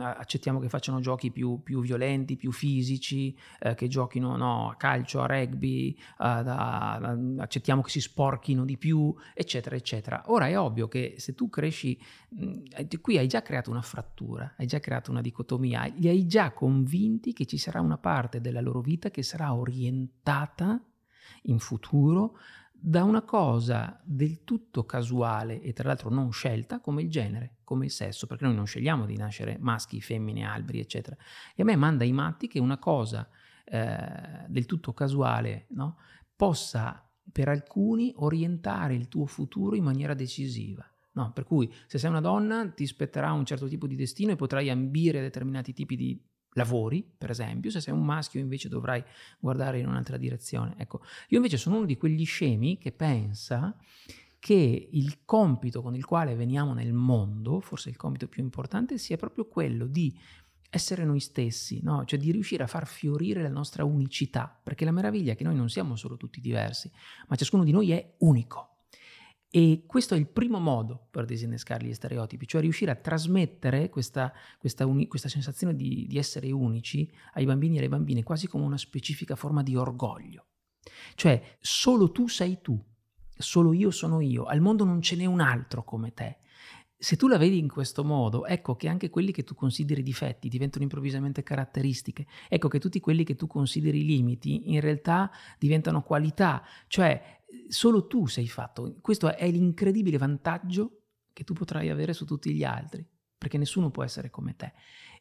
[0.00, 5.20] accettiamo che facciano giochi più, più violenti, più fisici, eh, che giochino no, a calcio,
[5.20, 10.24] a rugby, a, a, a, accettiamo che si sporchino di più, eccetera, eccetera.
[10.32, 11.96] Ora è ovvio che se tu cresci,
[12.30, 16.50] mh, qui hai già creato una frattura, hai già creato una dicotomia, li hai già
[16.50, 20.84] convinti che ci sarà una parte della loro vita che sarà orientata
[21.42, 22.36] in futuro
[22.84, 27.84] da una cosa del tutto casuale e tra l'altro non scelta come il genere, come
[27.84, 31.16] il sesso, perché noi non scegliamo di nascere maschi, femmine, alberi, eccetera.
[31.54, 33.28] E a me manda i matti che una cosa
[33.64, 35.98] eh, del tutto casuale no,
[36.34, 40.84] possa per alcuni orientare il tuo futuro in maniera decisiva.
[41.12, 44.36] No, per cui se sei una donna ti spetterà un certo tipo di destino e
[44.36, 46.20] potrai ambire determinati tipi di
[46.54, 49.02] lavori, per esempio, se sei un maschio invece dovrai
[49.38, 50.74] guardare in un'altra direzione.
[50.78, 53.76] Ecco, io invece sono uno di quegli scemi che pensa
[54.38, 59.16] che il compito con il quale veniamo nel mondo, forse il compito più importante, sia
[59.16, 60.18] proprio quello di
[60.68, 62.04] essere noi stessi, no?
[62.06, 65.54] cioè di riuscire a far fiorire la nostra unicità, perché la meraviglia è che noi
[65.54, 66.90] non siamo solo tutti diversi,
[67.28, 68.71] ma ciascuno di noi è unico.
[69.54, 74.32] E questo è il primo modo per disinnescare gli stereotipi, cioè riuscire a trasmettere questa,
[74.58, 78.64] questa, uni, questa sensazione di, di essere unici ai bambini e alle bambine quasi come
[78.64, 80.46] una specifica forma di orgoglio.
[81.14, 82.82] Cioè, solo tu sei tu,
[83.36, 86.38] solo io sono io, al mondo non ce n'è un altro come te.
[87.02, 90.48] Se tu la vedi in questo modo, ecco che anche quelli che tu consideri difetti
[90.48, 96.62] diventano improvvisamente caratteristiche, ecco che tutti quelli che tu consideri limiti in realtà diventano qualità,
[96.86, 98.98] cioè solo tu sei fatto.
[99.00, 101.00] Questo è l'incredibile vantaggio
[101.32, 103.04] che tu potrai avere su tutti gli altri,
[103.36, 104.72] perché nessuno può essere come te.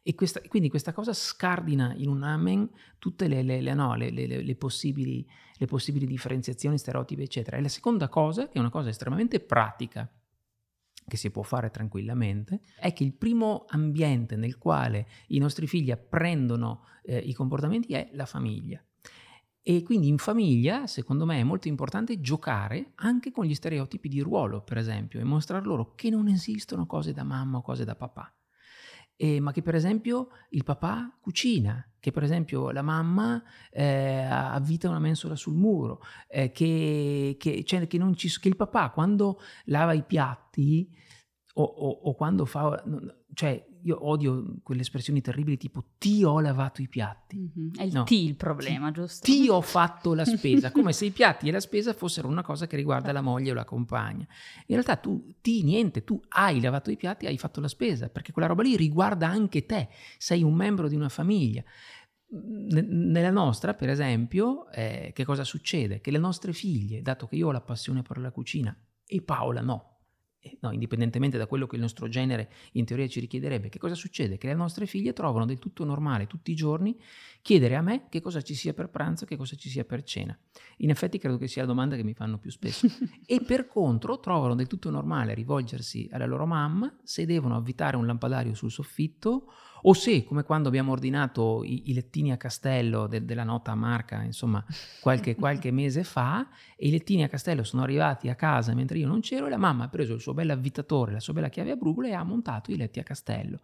[0.04, 4.56] E questa, quindi questa cosa scardina in un amen tutte le, le, le, no, le
[4.56, 5.28] possibili,
[5.66, 7.58] possibili differenziazioni, stereotipi, eccetera.
[7.58, 10.08] E la seconda cosa, che è una cosa estremamente pratica,
[11.12, 15.92] che si può fare tranquillamente, è che il primo ambiente nel quale i nostri figli
[15.92, 18.82] apprendono eh, i comportamenti è la famiglia.
[19.62, 24.22] E quindi in famiglia, secondo me, è molto importante giocare anche con gli stereotipi di
[24.22, 27.98] ruolo, per esempio, e mostrare loro che non esistono cose da mamma o cose da
[27.98, 28.34] papà.
[29.24, 33.40] E, ma che per esempio il papà cucina, che per esempio la mamma
[33.72, 38.90] eh, avvita una mensola sul muro, eh, che, che, cioè, che, ci, che, il papà
[38.90, 40.90] quando lava i piatti
[41.54, 42.84] o, o, o quando fa...
[43.34, 47.38] Cioè, io odio quelle espressioni terribili tipo ti ho lavato i piatti.
[47.38, 47.74] Mm-hmm.
[47.76, 48.04] È il no.
[48.04, 49.24] ti il problema, giusto?
[49.24, 52.68] Ti ho fatto la spesa, come se i piatti e la spesa fossero una cosa
[52.68, 54.26] che riguarda la moglie o la compagna.
[54.68, 58.32] In realtà tu ti niente, tu hai lavato i piatti, hai fatto la spesa, perché
[58.32, 61.64] quella roba lì riguarda anche te, sei un membro di una famiglia.
[62.34, 66.00] Nella nostra, per esempio, eh, che cosa succede?
[66.00, 69.60] Che le nostre figlie, dato che io ho la passione per la cucina e Paola
[69.60, 69.91] no,
[70.62, 74.38] no, indipendentemente da quello che il nostro genere in teoria ci richiederebbe, che cosa succede?
[74.38, 77.00] Che le nostre figlie trovano del tutto normale tutti i giorni
[77.42, 80.38] chiedere a me che cosa ci sia per pranzo, che cosa ci sia per cena.
[80.78, 82.88] In effetti credo che sia la domanda che mi fanno più spesso.
[83.26, 88.06] e per contro trovano del tutto normale rivolgersi alla loro mamma se devono avvitare un
[88.06, 89.52] lampadario sul soffitto
[89.84, 94.22] o se, come quando abbiamo ordinato i, i lettini a castello de, della nota marca,
[94.24, 94.64] insomma,
[95.00, 99.08] qualche, qualche, mese fa, e i lettini a castello sono arrivati a casa mentre io
[99.08, 101.72] non c'ero, e la mamma ha preso il suo bel avvitatore, la sua bella chiave
[101.72, 103.60] a brugole e ha montato i letti a castello.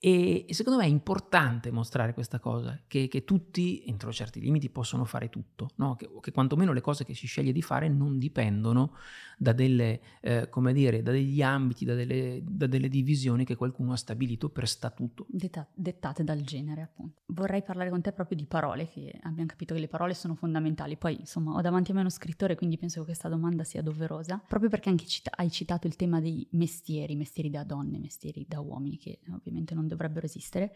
[0.00, 5.04] E, secondo me è importante mostrare questa cosa, che, che tutti, entro certi limiti, possono
[5.04, 5.96] fare tutto, no?
[5.96, 8.92] che, che, quantomeno le cose che si sceglie di fare non dipendono
[9.36, 13.96] da, delle, eh, dire, da degli ambiti, da delle, da delle, divisioni che qualcuno ha
[13.96, 15.26] stabilito per statuto.
[15.28, 17.22] Detta, dettate dal genere, appunto.
[17.26, 20.96] Vorrei parlare con te proprio di parole, che abbiamo capito che le parole sono fondamentali.
[20.96, 24.40] Poi, insomma, ho davanti a me uno scrittore, quindi penso che questa domanda sia doverosa,
[24.46, 28.60] proprio perché anche cita- hai citato il tema dei mestieri, mestieri da donne, mestieri da
[28.60, 30.74] uomini, che ovviamente non dovrebbero esistere,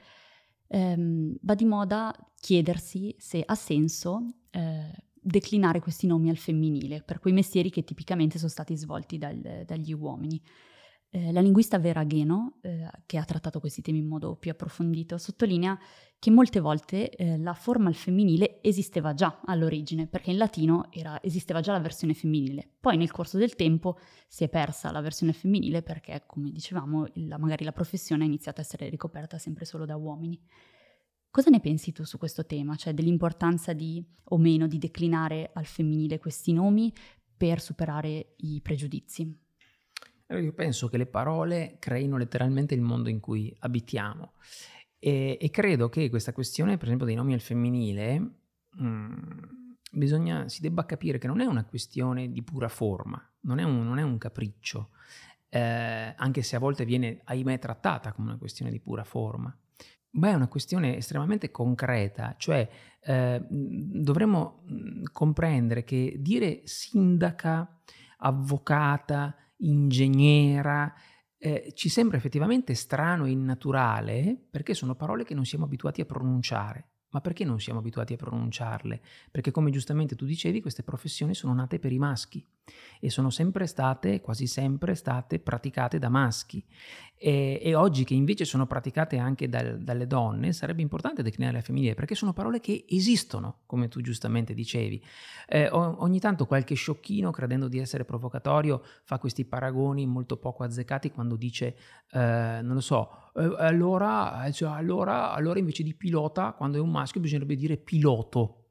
[0.66, 7.20] ehm, va di moda chiedersi se ha senso eh, declinare questi nomi al femminile per
[7.20, 10.42] quei mestieri che tipicamente sono stati svolti dal, dagli uomini.
[11.14, 15.18] Eh, la linguista Vera Gheno, eh, che ha trattato questi temi in modo più approfondito,
[15.18, 15.78] sottolinea
[16.18, 21.22] che molte volte eh, la forma al femminile esisteva già all'origine, perché in latino era,
[21.22, 22.66] esisteva già la versione femminile.
[22.80, 27.36] Poi nel corso del tempo si è persa la versione femminile perché, come dicevamo, la,
[27.36, 30.40] magari la professione ha iniziato a essere ricoperta sempre solo da uomini.
[31.30, 35.66] Cosa ne pensi tu su questo tema, cioè dell'importanza di o meno di declinare al
[35.66, 36.90] femminile questi nomi
[37.36, 39.41] per superare i pregiudizi?
[40.38, 44.32] Io penso che le parole creino letteralmente il mondo in cui abitiamo
[45.04, 48.20] e, e credo che questa questione, per esempio, dei nomi al femminile,
[48.70, 49.16] mh, mm,
[49.90, 53.84] bisogna, si debba capire che non è una questione di pura forma, non è un,
[53.84, 54.90] non è un capriccio,
[55.48, 59.52] eh, anche se a volte viene, ahimè, trattata come una questione di pura forma.
[60.12, 62.68] Ma è una questione estremamente concreta, cioè
[63.00, 67.80] eh, dovremmo mm, comprendere che dire sindaca,
[68.18, 70.92] avvocata, ingegnera,
[71.38, 76.06] eh, ci sembra effettivamente strano e innaturale perché sono parole che non siamo abituati a
[76.06, 76.91] pronunciare.
[77.12, 79.00] Ma perché non siamo abituati a pronunciarle?
[79.30, 82.44] Perché come giustamente tu dicevi, queste professioni sono nate per i maschi
[83.00, 86.64] e sono sempre state, quasi sempre state praticate da maschi.
[87.16, 91.62] E, e oggi che invece sono praticate anche dal, dalle donne, sarebbe importante declinare la
[91.62, 95.00] femminile perché sono parole che esistono, come tu giustamente dicevi.
[95.46, 101.10] Eh, ogni tanto qualche sciocchino, credendo di essere provocatorio, fa questi paragoni molto poco azzeccati
[101.10, 101.76] quando dice,
[102.10, 106.90] eh, non lo so, eh, allora, cioè, allora, allora invece di pilota, quando è un
[106.90, 108.62] maschio, bisognerebbe dire piloto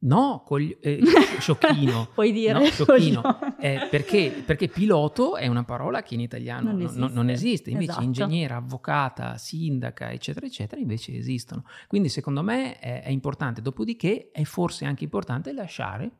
[0.00, 1.00] No, cogli- eh,
[1.40, 2.08] sciocchino.
[2.14, 3.56] Puoi dire no, sciocchino.
[3.58, 7.70] Eh, perché, perché, piloto è una parola che in italiano non esiste, non, non esiste.
[7.70, 8.04] invece esatto.
[8.04, 11.64] ingegnera, avvocata, sindaca, eccetera, eccetera, invece esistono.
[11.86, 16.12] Quindi secondo me è, è importante, dopodiché è forse anche importante lasciare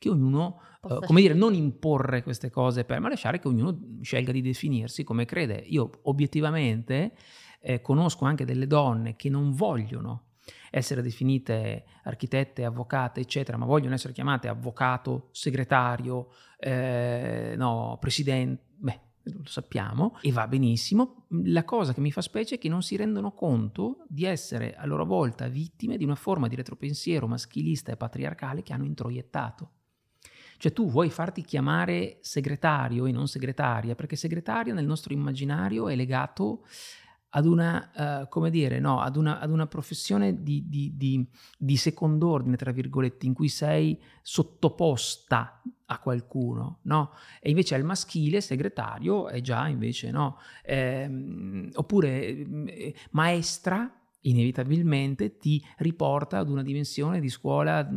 [0.00, 4.32] che ognuno, uh, come dire, non imporre queste cose per, ma lasciare che ognuno scelga
[4.32, 5.62] di definirsi come crede.
[5.66, 7.12] Io obiettivamente
[7.60, 10.28] eh, conosco anche delle donne che non vogliono
[10.70, 19.00] essere definite architette, avvocate, eccetera, ma vogliono essere chiamate avvocato, segretario, eh, no, presidente, beh,
[19.24, 21.26] lo sappiamo, e va benissimo.
[21.44, 24.86] La cosa che mi fa specie è che non si rendono conto di essere a
[24.86, 29.72] loro volta vittime di una forma di retropensiero maschilista e patriarcale che hanno introiettato.
[30.60, 35.96] Cioè tu vuoi farti chiamare segretario e non segretaria, perché segretario nel nostro immaginario è
[35.96, 36.66] legato
[37.30, 41.76] ad una, uh, come dire, no, ad una, ad una professione di, di, di, di,
[41.78, 47.12] second'ordine, tra virgolette, in cui sei sottoposta a qualcuno, no?
[47.40, 50.40] E invece al maschile segretario è già invece, no?
[50.62, 53.90] Eh, oppure eh, maestra
[54.22, 57.88] inevitabilmente ti riporta ad una dimensione di scuola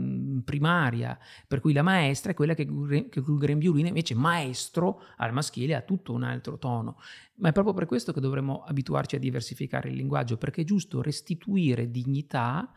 [0.43, 2.65] primaria, per cui la maestra è quella che,
[3.09, 6.97] che col grembiulino invece maestro al maschile ha tutto un altro tono.
[7.35, 11.01] Ma è proprio per questo che dovremmo abituarci a diversificare il linguaggio, perché è giusto
[11.01, 12.71] restituire dignità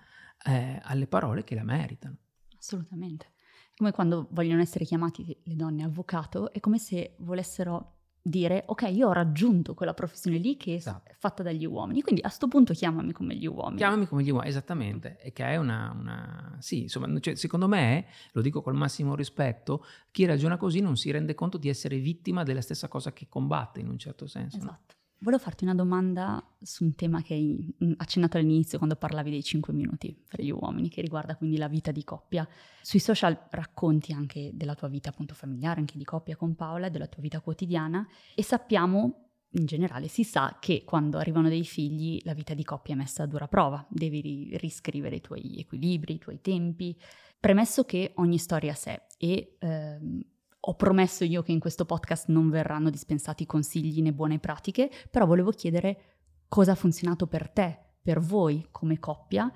[0.44, 2.16] eh, alle parole che la meritano.
[2.59, 3.32] Assolutamente.
[3.76, 7.95] Come quando vogliono essere chiamati le donne avvocato, è come se volessero
[8.27, 11.11] dire ok io ho raggiunto quella professione lì che esatto.
[11.11, 14.31] è fatta dagli uomini quindi a questo punto chiamami come gli uomini chiamami come gli
[14.31, 16.57] uomini esattamente e che è una, una...
[16.59, 21.12] sì insomma cioè, secondo me lo dico col massimo rispetto chi ragiona così non si
[21.12, 24.95] rende conto di essere vittima della stessa cosa che combatte in un certo senso esatto
[24.99, 25.05] no?
[25.18, 29.42] Volevo farti una domanda su un tema che hai mm, accennato all'inizio quando parlavi dei
[29.42, 32.46] 5 minuti per gli uomini, che riguarda quindi la vita di coppia.
[32.83, 37.07] Sui social racconti anche della tua vita appunto familiare, anche di coppia con Paola, della
[37.07, 42.35] tua vita quotidiana e sappiamo, in generale si sa che quando arrivano dei figli la
[42.35, 46.42] vita di coppia è messa a dura prova, devi riscrivere i tuoi equilibri, i tuoi
[46.42, 46.94] tempi,
[47.40, 49.57] premesso che ogni storia a sé e...
[49.61, 50.22] Ehm,
[50.68, 55.24] ho promesso io che in questo podcast non verranno dispensati consigli né buone pratiche, però
[55.24, 56.16] volevo chiedere
[56.48, 59.50] cosa ha funzionato per te, per voi come coppia,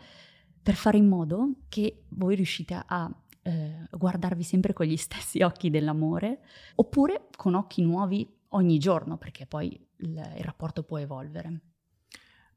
[0.63, 5.69] per fare in modo che voi riuscite a eh, guardarvi sempre con gli stessi occhi
[5.69, 6.43] dell'amore,
[6.77, 9.69] oppure con occhi nuovi ogni giorno, perché poi
[9.99, 11.61] il, il rapporto può evolvere.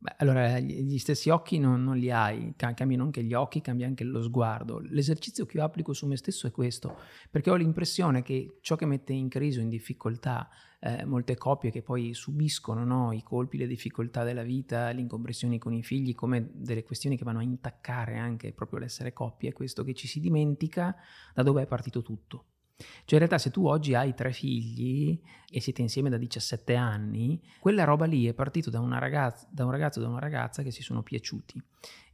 [0.04, 4.04] Beh, allora, gli stessi occhi non, non, li hai, cambiano anche gli occhi, cambia anche
[4.04, 4.80] lo sguardo.
[4.80, 6.98] L'esercizio che io applico su me stesso è questo,
[7.32, 10.50] perché ho l'impressione che ciò che mette in crisi o in difficoltà
[10.82, 15.58] eh, molte coppie che poi subiscono no, i colpi, le difficoltà della vita, le incompressioni
[15.58, 19.54] con i figli, come delle questioni che vanno a intaccare anche proprio l'essere coppia, è
[19.54, 20.94] questo che ci si dimentica
[21.34, 22.48] da dove è partito tutto.
[22.78, 27.42] Cioè in realtà se tu oggi hai tre figli e siete insieme da 17 anni,
[27.60, 29.00] quella roba lì è partita da, da un
[29.72, 31.62] ragazzo e da una ragazza che si sono piaciuti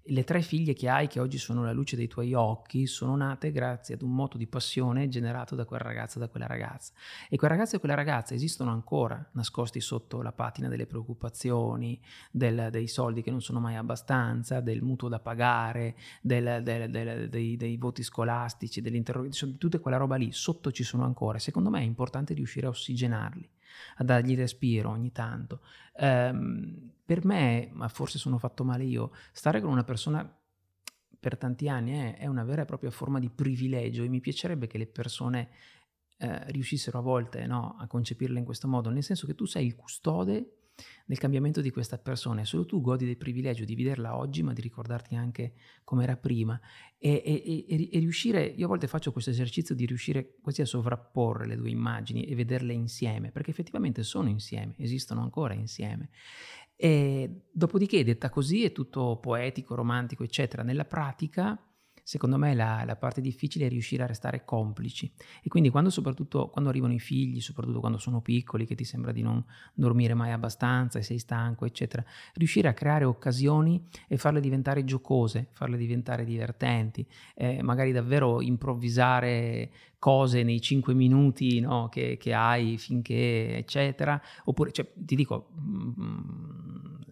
[0.10, 3.52] le tre figlie che hai, che oggi sono la luce dei tuoi occhi, sono nate
[3.52, 6.94] grazie ad un moto di passione generato da quel ragazzo e da quella ragazza.
[7.30, 12.00] E quel ragazzo e quella ragazza esistono ancora, nascosti sotto la patina delle preoccupazioni,
[12.32, 17.56] del, dei soldi che non sono mai abbastanza, del mutuo da pagare, del, del, dei,
[17.56, 21.40] dei, voti scolastici, dell'interrogazione, tutta quella roba lì, sotto ci sono ancora.
[21.40, 23.50] Secondo me è importante riuscire a ossigenarli
[23.98, 25.62] a dargli respiro ogni tanto.
[25.94, 30.24] Um, per me, ma forse sono fatto male io, stare con una persona
[31.20, 34.68] per tanti anni è, è una vera e propria forma di privilegio e mi piacerebbe
[34.68, 35.50] che le persone
[36.20, 39.66] eh, riuscissero a volte no, a concepirla in questo modo, nel senso che tu sei
[39.66, 40.58] il custode
[41.08, 44.54] nel cambiamento di questa persona e solo tu godi del privilegio di vederla oggi ma
[44.54, 46.62] di ricordarti anche come era prima.
[47.00, 50.66] E, e, e, e, riuscire, io a volte faccio questo esercizio di riuscire quasi a
[50.66, 56.12] sovrapporre le due immagini e vederle insieme perché effettivamente sono insieme, esistono ancora insieme
[56.82, 61.62] e dopodiché detta così è tutto poetico, romantico eccetera, nella pratica
[62.10, 65.14] secondo me la, la, parte difficile è riuscire a restare complici.
[65.44, 69.12] E quindi quando soprattutto quando arrivano i figli, soprattutto quando sono piccoli che ti sembra
[69.12, 74.40] di non dormire mai abbastanza e sei stanco eccetera, riuscire a creare occasioni e farle
[74.40, 82.18] diventare giocose, farle diventare divertenti, eh, magari davvero improvvisare cose nei cinque minuti no, che,
[82.18, 85.50] che, hai finché eccetera, oppure cioè, ti dico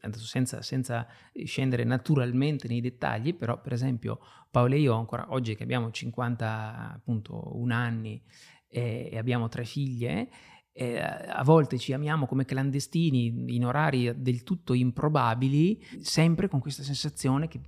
[0.08, 1.08] mm, senza, senza,
[1.46, 7.74] scendere naturalmente nei dettagli, però per esempio Paolo e io ancora oggi che abbiamo 51
[7.74, 8.22] anni
[8.68, 10.30] e, e abbiamo tre figlie,
[10.72, 16.84] eh, a volte ci amiamo come clandestini in orari del tutto improbabili, sempre con questa
[16.84, 17.60] sensazione che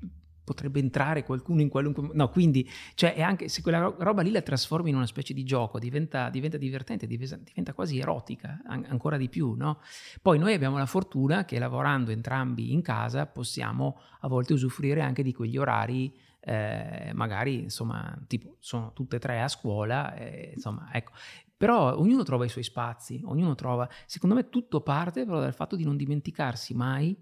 [0.49, 2.09] potrebbe entrare qualcuno in qualunque...
[2.13, 5.43] No, quindi, cioè, è anche se quella roba lì la trasformi in una specie di
[5.43, 9.79] gioco, diventa, diventa divertente, diventa quasi erotica, an- ancora di più, no?
[10.23, 15.21] Poi noi abbiamo la fortuna che lavorando entrambi in casa possiamo a volte usufruire anche
[15.21, 20.89] di quegli orari eh, magari insomma tipo sono tutte e tre a scuola, eh, insomma
[20.91, 21.11] ecco,
[21.55, 25.75] però ognuno trova i suoi spazi, ognuno trova, secondo me tutto parte però dal fatto
[25.75, 27.15] di non dimenticarsi mai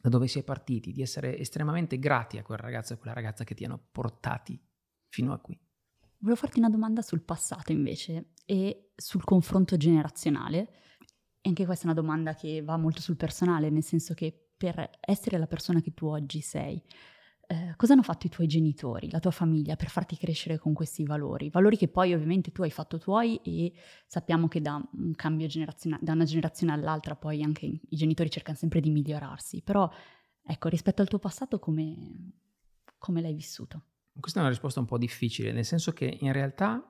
[0.00, 3.44] da dove è partiti, di essere estremamente grati a quel ragazzo e a quella ragazza
[3.44, 4.60] che ti hanno portati
[5.08, 5.58] fino a qui.
[6.20, 10.68] Volevo farti una domanda sul passato invece e sul confronto generazionale.
[11.40, 14.90] E anche questa è una domanda che va molto sul personale, nel senso che per
[15.00, 16.82] essere la persona che tu oggi sei,
[17.50, 21.04] eh, cosa hanno fatto i tuoi genitori, la tua famiglia per farti crescere con questi
[21.04, 21.48] valori?
[21.48, 23.72] Valori che poi ovviamente tu hai fatto tuoi e
[24.06, 28.58] sappiamo che da un cambio generazionale, da una generazione all'altra poi anche i genitori cercano
[28.58, 29.90] sempre di migliorarsi, però
[30.42, 32.32] ecco, rispetto al tuo passato come,
[32.98, 33.82] come l'hai vissuto?
[34.20, 36.82] Questa è una risposta un po' difficile, nel senso che in realtà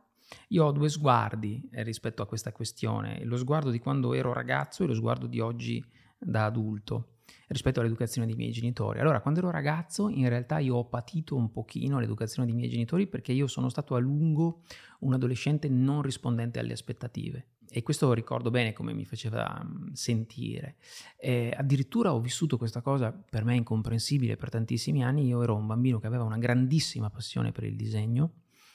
[0.49, 4.83] io ho due sguardi eh, rispetto a questa questione, lo sguardo di quando ero ragazzo
[4.83, 5.85] e lo sguardo di oggi
[6.19, 7.18] da adulto
[7.49, 9.01] rispetto all'educazione dei miei genitori.
[9.01, 13.07] Allora, quando ero ragazzo, in realtà io ho patito un pochino l'educazione dei miei genitori
[13.07, 14.62] perché io sono stato a lungo
[15.01, 17.47] un adolescente non rispondente alle aspettative.
[17.70, 20.76] E questo ricordo bene come mi faceva mm, sentire.
[21.18, 25.26] E addirittura ho vissuto questa cosa per me incomprensibile per tantissimi anni.
[25.26, 28.33] Io ero un bambino che aveva una grandissima passione per il disegno.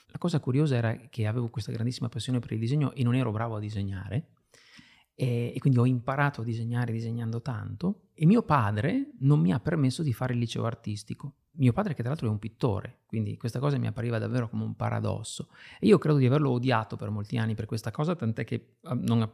[0.08, 3.32] La cosa curiosa era che avevo questa grandissima passione per il disegno e non ero
[3.32, 4.28] bravo a disegnare
[5.14, 9.60] e, e, quindi ho imparato a disegnare disegnando tanto e mio padre non mi ha
[9.60, 11.34] permesso di fare il liceo artistico.
[11.56, 14.64] Mio padre che tra l'altro è un pittore, quindi questa cosa mi appariva davvero come
[14.64, 15.48] un paradosso.
[15.78, 19.30] E io credo di averlo odiato per molti anni per questa cosa, tant'è che non,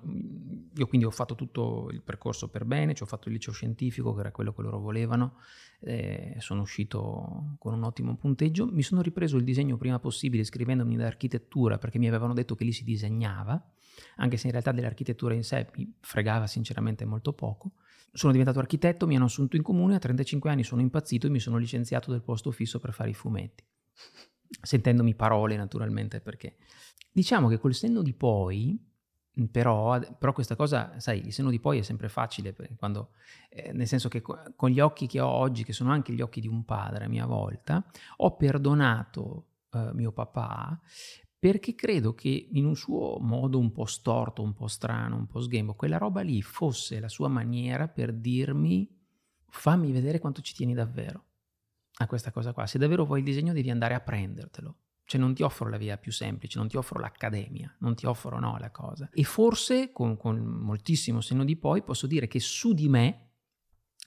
[0.74, 4.12] io quindi ho fatto tutto il percorso per bene, cioè ho fatto il liceo scientifico
[4.14, 5.36] che era quello che loro volevano,
[5.80, 10.92] eh, sono uscito con un ottimo punteggio, mi sono ripreso il disegno prima possibile iscrivendomi
[10.92, 13.62] in architettura perché mi avevano detto che lì si disegnava
[14.16, 17.72] anche se in realtà dell'architettura in sé mi fregava sinceramente molto poco.
[18.12, 21.40] Sono diventato architetto, mi hanno assunto in comune, a 35 anni sono impazzito e mi
[21.40, 23.64] sono licenziato del posto fisso per fare i fumetti.
[24.62, 26.56] Sentendomi parole naturalmente perché
[27.12, 28.88] diciamo che col senno di poi
[29.50, 33.12] però, però, questa cosa, sai, il senno di poi è sempre facile, quando,
[33.48, 36.40] eh, nel senso che con gli occhi che ho oggi, che sono anche gli occhi
[36.40, 37.84] di un padre a mia volta,
[38.16, 40.78] ho perdonato eh, mio papà
[41.40, 45.40] perché credo che in un suo modo un po' storto, un po' strano, un po'
[45.40, 48.86] sghembo, quella roba lì fosse la sua maniera per dirmi
[49.48, 51.24] fammi vedere quanto ci tieni davvero
[51.94, 52.66] a questa cosa qua.
[52.66, 54.76] Se davvero vuoi il disegno devi andare a prendertelo.
[55.04, 58.38] Cioè non ti offro la via più semplice, non ti offro l'accademia, non ti offro
[58.38, 59.08] no la cosa.
[59.10, 63.29] E forse con, con moltissimo senno di poi posso dire che su di me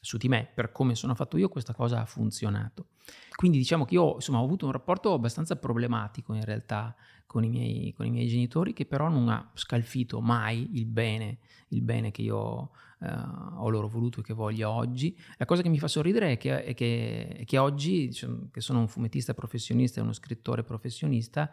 [0.04, 2.88] su di me, per come sono fatto io, questa cosa ha funzionato.
[3.36, 6.94] Quindi diciamo che io insomma, ho avuto un rapporto abbastanza problematico in realtà
[7.26, 11.40] con i, miei, con i miei genitori, che però non ha scalfito mai il bene,
[11.70, 13.08] il bene che io eh,
[13.56, 15.18] ho loro voluto e che voglio oggi.
[15.38, 18.60] La cosa che mi fa sorridere è che, è che, è che oggi, diciamo, che
[18.60, 21.50] sono un fumettista professionista e uno scrittore professionista,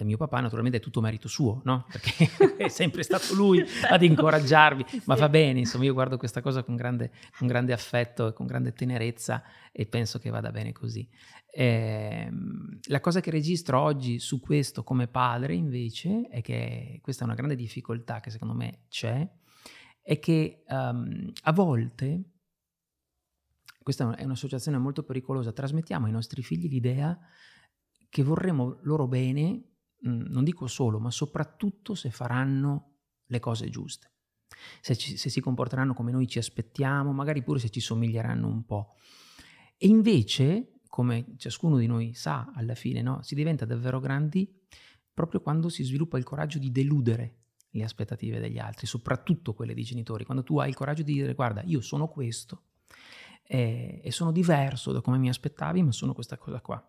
[0.00, 1.84] da mio papà naturalmente è tutto merito suo, no?
[1.92, 6.62] Perché è sempre stato lui ad incoraggiarmi, ma va bene, insomma io guardo questa cosa
[6.62, 11.06] con grande, con grande affetto e con grande tenerezza e penso che vada bene così.
[11.52, 12.30] Eh,
[12.86, 17.34] la cosa che registro oggi su questo come padre invece è che questa è una
[17.34, 19.28] grande difficoltà che secondo me c'è,
[20.00, 22.22] è che um, a volte,
[23.82, 27.18] questa è un'associazione molto pericolosa, trasmettiamo ai nostri figli l'idea
[28.08, 29.69] che vorremmo loro bene
[30.02, 32.96] non dico solo, ma soprattutto se faranno
[33.26, 34.12] le cose giuste.
[34.80, 38.64] Se, ci, se, si comporteranno come noi ci aspettiamo, magari pure se ci somiglieranno un
[38.64, 38.94] po'.
[39.76, 43.22] E invece, come ciascuno di noi sa alla fine, no?
[43.22, 44.58] si diventa davvero grandi
[45.12, 47.36] proprio quando si sviluppa il coraggio di deludere
[47.70, 51.34] le aspettative degli altri, soprattutto quelle dei genitori, quando tu hai il coraggio di dire
[51.34, 52.64] guarda, io sono questo
[53.42, 56.84] e, e sono diverso da come mi aspettavi, ma sono questa cosa qua.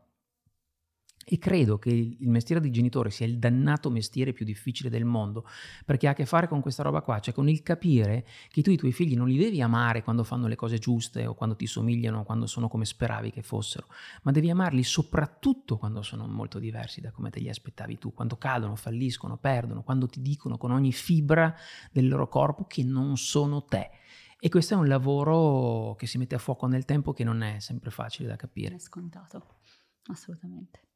[1.23, 5.45] E credo che il mestiere di genitore sia il dannato mestiere più difficile del mondo,
[5.85, 8.71] perché ha a che fare con questa roba qua, cioè con il capire che tu
[8.71, 11.67] i tuoi figli non li devi amare quando fanno le cose giuste o quando ti
[11.67, 13.87] somigliano o quando sono come speravi che fossero,
[14.23, 18.37] ma devi amarli soprattutto quando sono molto diversi da come te li aspettavi tu, quando
[18.37, 21.55] cadono, falliscono, perdono, quando ti dicono con ogni fibra
[21.91, 23.91] del loro corpo che non sono te.
[24.39, 27.59] E questo è un lavoro che si mette a fuoco nel tempo che non è
[27.59, 28.73] sempre facile da capire.
[28.73, 29.59] È scontato,
[30.07, 30.89] assolutamente.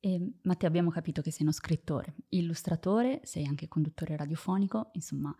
[0.00, 5.34] E, Matteo, abbiamo capito che sei uno scrittore, illustratore, sei anche conduttore radiofonico, insomma,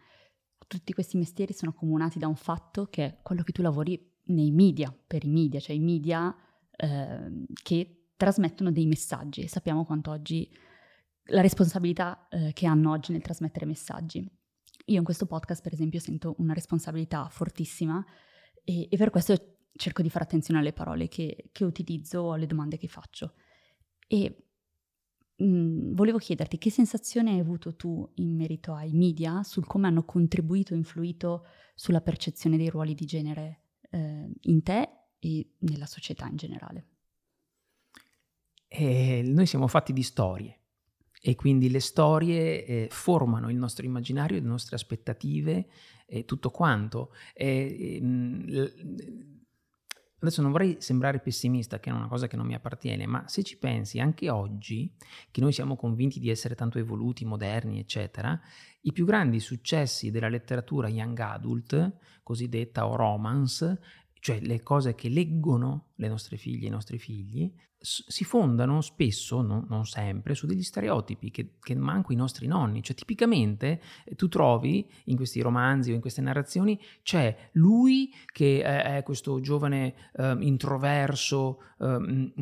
[0.67, 4.51] tutti questi mestieri sono accomunati da un fatto che è quello che tu lavori nei
[4.51, 6.35] media, per i media, cioè i media
[6.77, 10.51] eh, che trasmettono dei messaggi e sappiamo quanto oggi
[11.31, 14.29] la responsabilità eh, che hanno oggi nel trasmettere messaggi.
[14.87, 18.05] Io in questo podcast, per esempio, sento una responsabilità fortissima
[18.65, 22.47] e, e per questo cerco di fare attenzione alle parole che, che utilizzo o alle
[22.47, 23.35] domande che faccio.
[24.07, 24.48] E
[25.39, 30.05] mh, volevo chiederti che sensazione hai avuto tu in merito ai media, sul come hanno
[30.05, 33.61] contribuito influito sulla percezione dei ruoli di genere
[33.91, 36.87] eh, in te e nella società in generale.
[38.67, 40.59] E noi siamo fatti di storie
[41.21, 45.69] e quindi le storie eh, formano il nostro immaginario, le nostre aspettative
[46.07, 47.13] e tutto quanto.
[47.33, 49.38] E, e,
[50.21, 53.45] Adesso non vorrei sembrare pessimista, che è una cosa che non mi appartiene, ma se
[53.45, 54.93] ci pensi, anche oggi,
[55.31, 58.39] che noi siamo convinti di essere tanto evoluti, moderni, eccetera,
[58.83, 63.81] i più grandi successi della letteratura young adult, cosiddetta o romance,
[64.21, 69.41] cioè le cose che leggono le nostre figlie e i nostri figli, si fondano spesso,
[69.41, 72.83] no, non sempre, su degli stereotipi che, che manco i nostri nonni.
[72.83, 78.63] Cioè, tipicamente eh, tu trovi in questi romanzi o in queste narrazioni c'è lui che
[78.63, 82.33] è, è questo giovane eh, introverso, eh,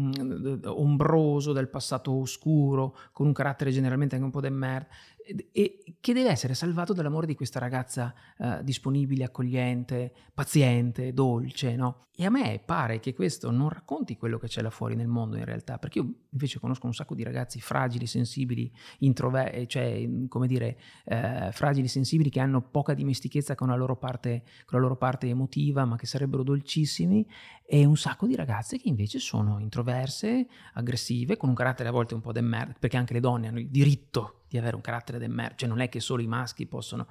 [0.64, 4.88] ombroso del passato oscuro, con un carattere generalmente anche un po' de merda
[5.52, 12.06] e che deve essere salvato dall'amore di questa ragazza uh, disponibile, accogliente, paziente, dolce, no?
[12.18, 15.36] E a me pare che questo non racconti quello che c'è là fuori nel mondo
[15.36, 20.08] in realtà, perché io invece conosco un sacco di ragazzi fragili, sensibili, introversi, eh, cioè,
[20.26, 24.96] come dire, eh, fragili, sensibili, che hanno poca dimestichezza con la, parte, con la loro
[24.96, 27.26] parte emotiva, ma che sarebbero dolcissimi,
[27.66, 32.14] e un sacco di ragazze che invece sono introverse, aggressive, con un carattere a volte
[32.14, 35.18] un po' de merda, perché anche le donne hanno il diritto di avere un carattere
[35.18, 37.08] de merda, cioè non è che solo i maschi possono...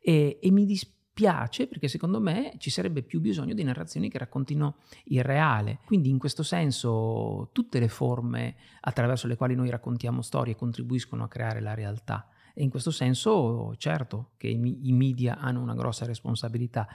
[0.00, 4.18] E, e mi dispiace piace perché secondo me ci sarebbe più bisogno di narrazioni che
[4.18, 5.78] raccontino il reale.
[5.86, 11.28] Quindi in questo senso tutte le forme attraverso le quali noi raccontiamo storie contribuiscono a
[11.28, 12.28] creare la realtà.
[12.52, 16.86] E in questo senso, certo, che i, media hanno una grossa responsabilità.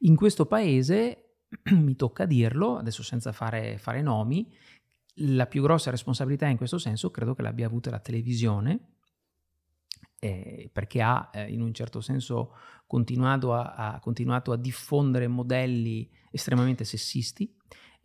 [0.00, 1.33] In questo paese,
[1.72, 4.52] mi tocca dirlo, adesso senza fare, fare nomi,
[5.18, 8.94] la più grossa responsabilità in questo senso credo che l'abbia avuta la televisione,
[10.18, 12.54] eh, perché ha eh, in un certo senso
[12.86, 17.54] continuato a, a, continuato a diffondere modelli estremamente sessisti.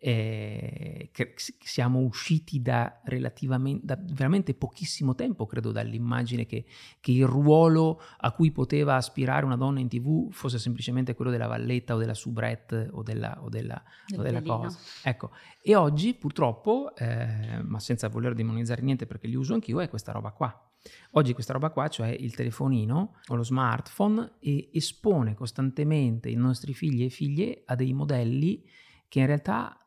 [0.02, 1.10] Eh,
[1.58, 6.64] siamo usciti da relativamente da veramente pochissimo tempo, credo, dall'immagine che,
[7.00, 11.46] che, il ruolo a cui poteva aspirare una donna in tv fosse semplicemente quello della
[11.46, 13.82] valletta o della soubrette o della, o della,
[14.16, 14.74] o della cosa.
[15.02, 19.90] Ecco, e oggi purtroppo, eh, ma senza voler demonizzare niente perché li uso anch'io, è
[19.90, 20.64] questa roba qua.
[21.12, 24.32] Oggi questa roba qua, cioè il telefonino o lo smartphone,
[24.72, 28.64] espone costantemente i nostri figli e figlie a dei modelli
[29.08, 29.79] che in realtà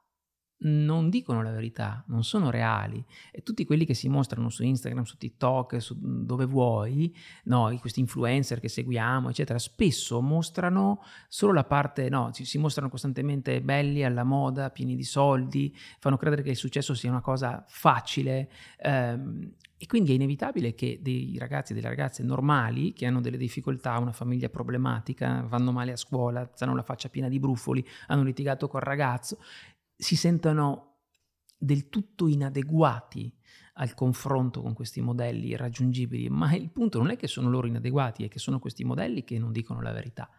[0.63, 3.03] non dicono la verità, non sono reali.
[3.31, 7.99] E tutti quelli che si mostrano su Instagram, su TikTok, su dove vuoi, no, questi
[7.99, 14.03] influencer che seguiamo, eccetera, spesso mostrano solo la parte, no, si, si, mostrano costantemente belli,
[14.03, 18.49] alla moda, pieni di soldi, fanno credere che il successo sia una cosa facile.
[18.77, 19.51] Ehm,
[19.83, 23.97] e quindi è inevitabile che dei ragazzi e delle ragazze normali, che hanno delle difficoltà,
[23.97, 28.69] una famiglia problematica, vanno male a scuola, hanno la faccia piena di brufoli, hanno litigato
[28.69, 29.39] col ragazzo,
[30.03, 30.97] si sentano
[31.57, 33.33] del tutto inadeguati
[33.75, 38.23] al confronto con questi modelli irraggiungibili, ma il punto non è che sono loro inadeguati,
[38.23, 40.29] è che sono questi modelli che non dicono la verità.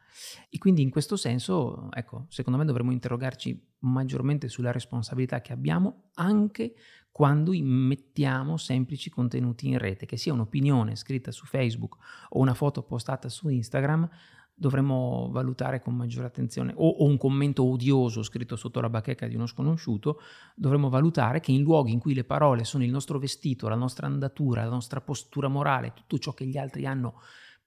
[0.48, 6.10] E quindi in questo senso, ecco, secondo me dovremmo interrogarci maggiormente sulla responsabilità che abbiamo
[6.14, 6.74] anche
[7.10, 11.96] quando immettiamo semplici contenuti in rete, che sia un'opinione scritta su Facebook
[12.30, 14.08] o una foto postata su Instagram,
[14.54, 19.34] dovremmo valutare con maggiore attenzione, o, o, un commento odioso scritto sotto la bacheca di
[19.34, 20.20] uno sconosciuto,
[20.54, 24.06] dovremmo valutare che in luoghi in cui le parole sono il nostro vestito, la nostra
[24.06, 27.20] andatura, la nostra postura morale, tutto ciò che gli altri hanno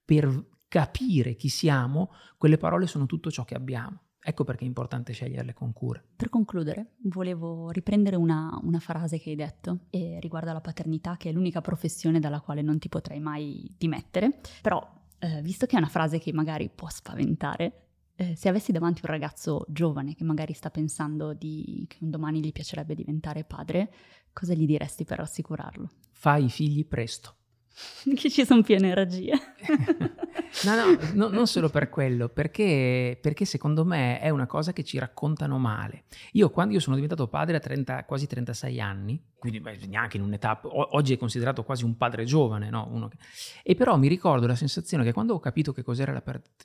[0.04, 4.02] per capire chi siamo, quelle parole sono tutto ciò che abbiamo.
[4.20, 6.02] Ecco perché è importante sceglierle con cura.
[6.16, 11.30] Per concludere, volevo riprendere una, una frase che hai detto e riguarda la paternità, che
[11.30, 14.40] è l'unica professione dalla quale non ti potrai mai dimettere.
[14.60, 19.02] Però eh, visto che è una frase che magari può spaventare, eh, se avessi davanti
[19.04, 23.92] un ragazzo giovane che magari sta pensando di, che un domani gli piacerebbe diventare padre,
[24.32, 25.88] cosa gli diresti per rassicurarlo?
[26.10, 27.37] Fai i figli presto.
[28.14, 29.32] che ci sono più energie.
[30.64, 34.84] no, no, no, non solo per quello, perché, perché, secondo me è una cosa che
[34.84, 36.04] ci raccontano male.
[36.32, 40.24] Io quando io sono diventato padre a 30, quasi 36 anni, quindi beh, neanche in
[40.24, 43.08] un'età, oggi è considerato quasi un padre giovane, no?
[43.08, 43.18] che...
[43.62, 46.22] E però mi ricordo la sensazione che quando ho capito che cos'era la,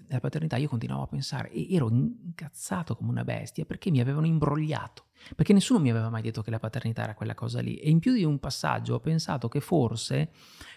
[0.08, 4.26] la paternità, io continuavo a pensare e ero incazzato come una bestia perché mi avevano
[4.26, 5.06] imbrogliato.
[5.36, 7.76] Perché nessuno mi aveva mai detto che la paternità era quella cosa lì.
[7.76, 10.32] E in più di un passaggio ho pensato che forse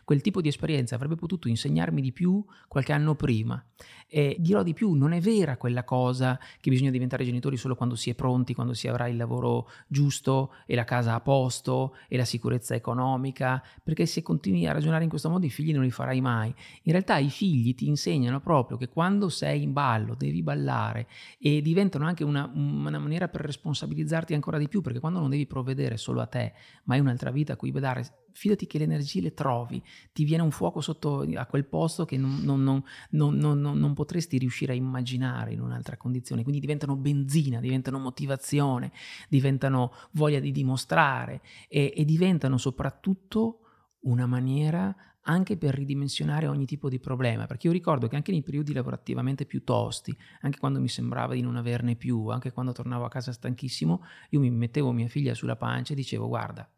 [0.07, 3.61] quel tipo di esperienza avrebbe potuto insegnarmi di più qualche anno prima.
[4.07, 7.97] E dirò di più, non è vera quella cosa che bisogna diventare genitori solo quando
[7.97, 12.17] si è pronti, quando si avrà il lavoro giusto e la casa a posto e
[12.17, 15.91] la sicurezza economica, perché se continui a ragionare in questo modo i figli non li
[15.91, 16.55] farai mai.
[16.83, 21.09] In realtà i figli ti insegnano proprio che quando sei in ballo devi ballare
[21.41, 25.47] e diventano anche una, una maniera per responsabilizzarti ancora di più, perché quando non devi
[25.47, 26.53] provvedere solo a te,
[26.85, 29.83] ma hai un'altra vita a cui badare, fidati che le energie le trovi,
[30.13, 34.73] ti viene un fuoco sotto a quel posto che non, non, non, non, potresti riuscire
[34.73, 38.93] a immaginare in un'altra condizione, quindi diventano benzina, diventano motivazione,
[39.29, 43.61] diventano voglia di dimostrare e, e diventano soprattutto
[44.01, 44.95] una maniera
[45.29, 49.45] anche per ridimensionare ogni tipo di problema, perché io ricordo che anche nei periodi lavorativamente
[49.45, 53.33] più tosti, anche quando mi sembrava di non averne più, anche quando tornavo a casa
[53.33, 56.71] stanchissimo, io mi mettevo mia figlia sulla pancia e dicevo guarda,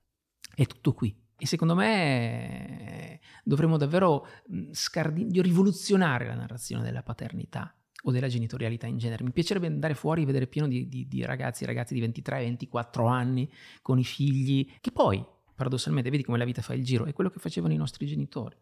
[0.55, 4.27] è tutto qui, e secondo me dovremmo davvero
[4.73, 7.73] scardin- rivoluzionare la narrazione della paternità
[8.03, 9.25] o della genitorialità in genere.
[9.25, 13.51] Mi piacerebbe andare fuori e vedere pieno di, di, di ragazzi ragazzi di 23-24 anni
[13.83, 15.25] con i figli, che poi,
[15.55, 18.57] paradossalmente, vedi come la vita fa il giro, è quello che facevano i nostri genitori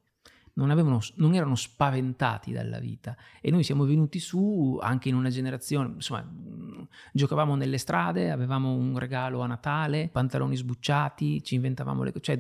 [0.57, 5.29] non, avevano, non, erano spaventati dalla vita e noi siamo venuti su anche in una
[5.29, 6.27] generazione, insomma,
[7.13, 12.39] giocavamo nelle strade, avevamo un regalo a Natale, pantaloni sbucciati, ci inventavamo le cioè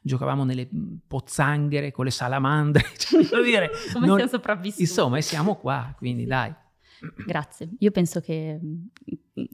[0.00, 0.68] giocavamo nelle
[1.06, 4.82] pozzanghere con le salamandre, cioè, dire, come non, siamo sopravvissuti.
[4.82, 6.54] Insomma, e siamo qua, quindi dai.
[7.26, 8.58] Grazie, io penso che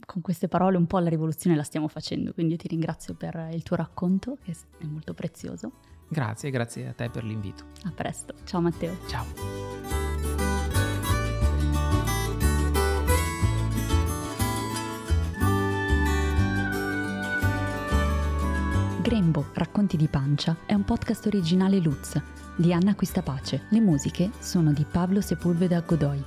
[0.05, 3.49] con queste parole un po' la rivoluzione la stiamo facendo, quindi io ti ringrazio per
[3.51, 5.71] il tuo racconto che è molto prezioso.
[6.13, 7.65] Grazie, grazie a te per l'invito.
[7.85, 8.35] A presto.
[8.45, 8.95] Ciao Matteo.
[9.07, 9.25] Ciao.
[19.01, 22.21] Grembo, Racconti di Pancia è un podcast originale Lutz
[22.55, 23.65] di Anna Quistapace.
[23.69, 26.23] Le musiche sono di Pablo Sepulveda Godoy.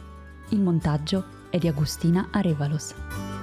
[0.50, 3.35] Il montaggio è di Agustina Arevalos.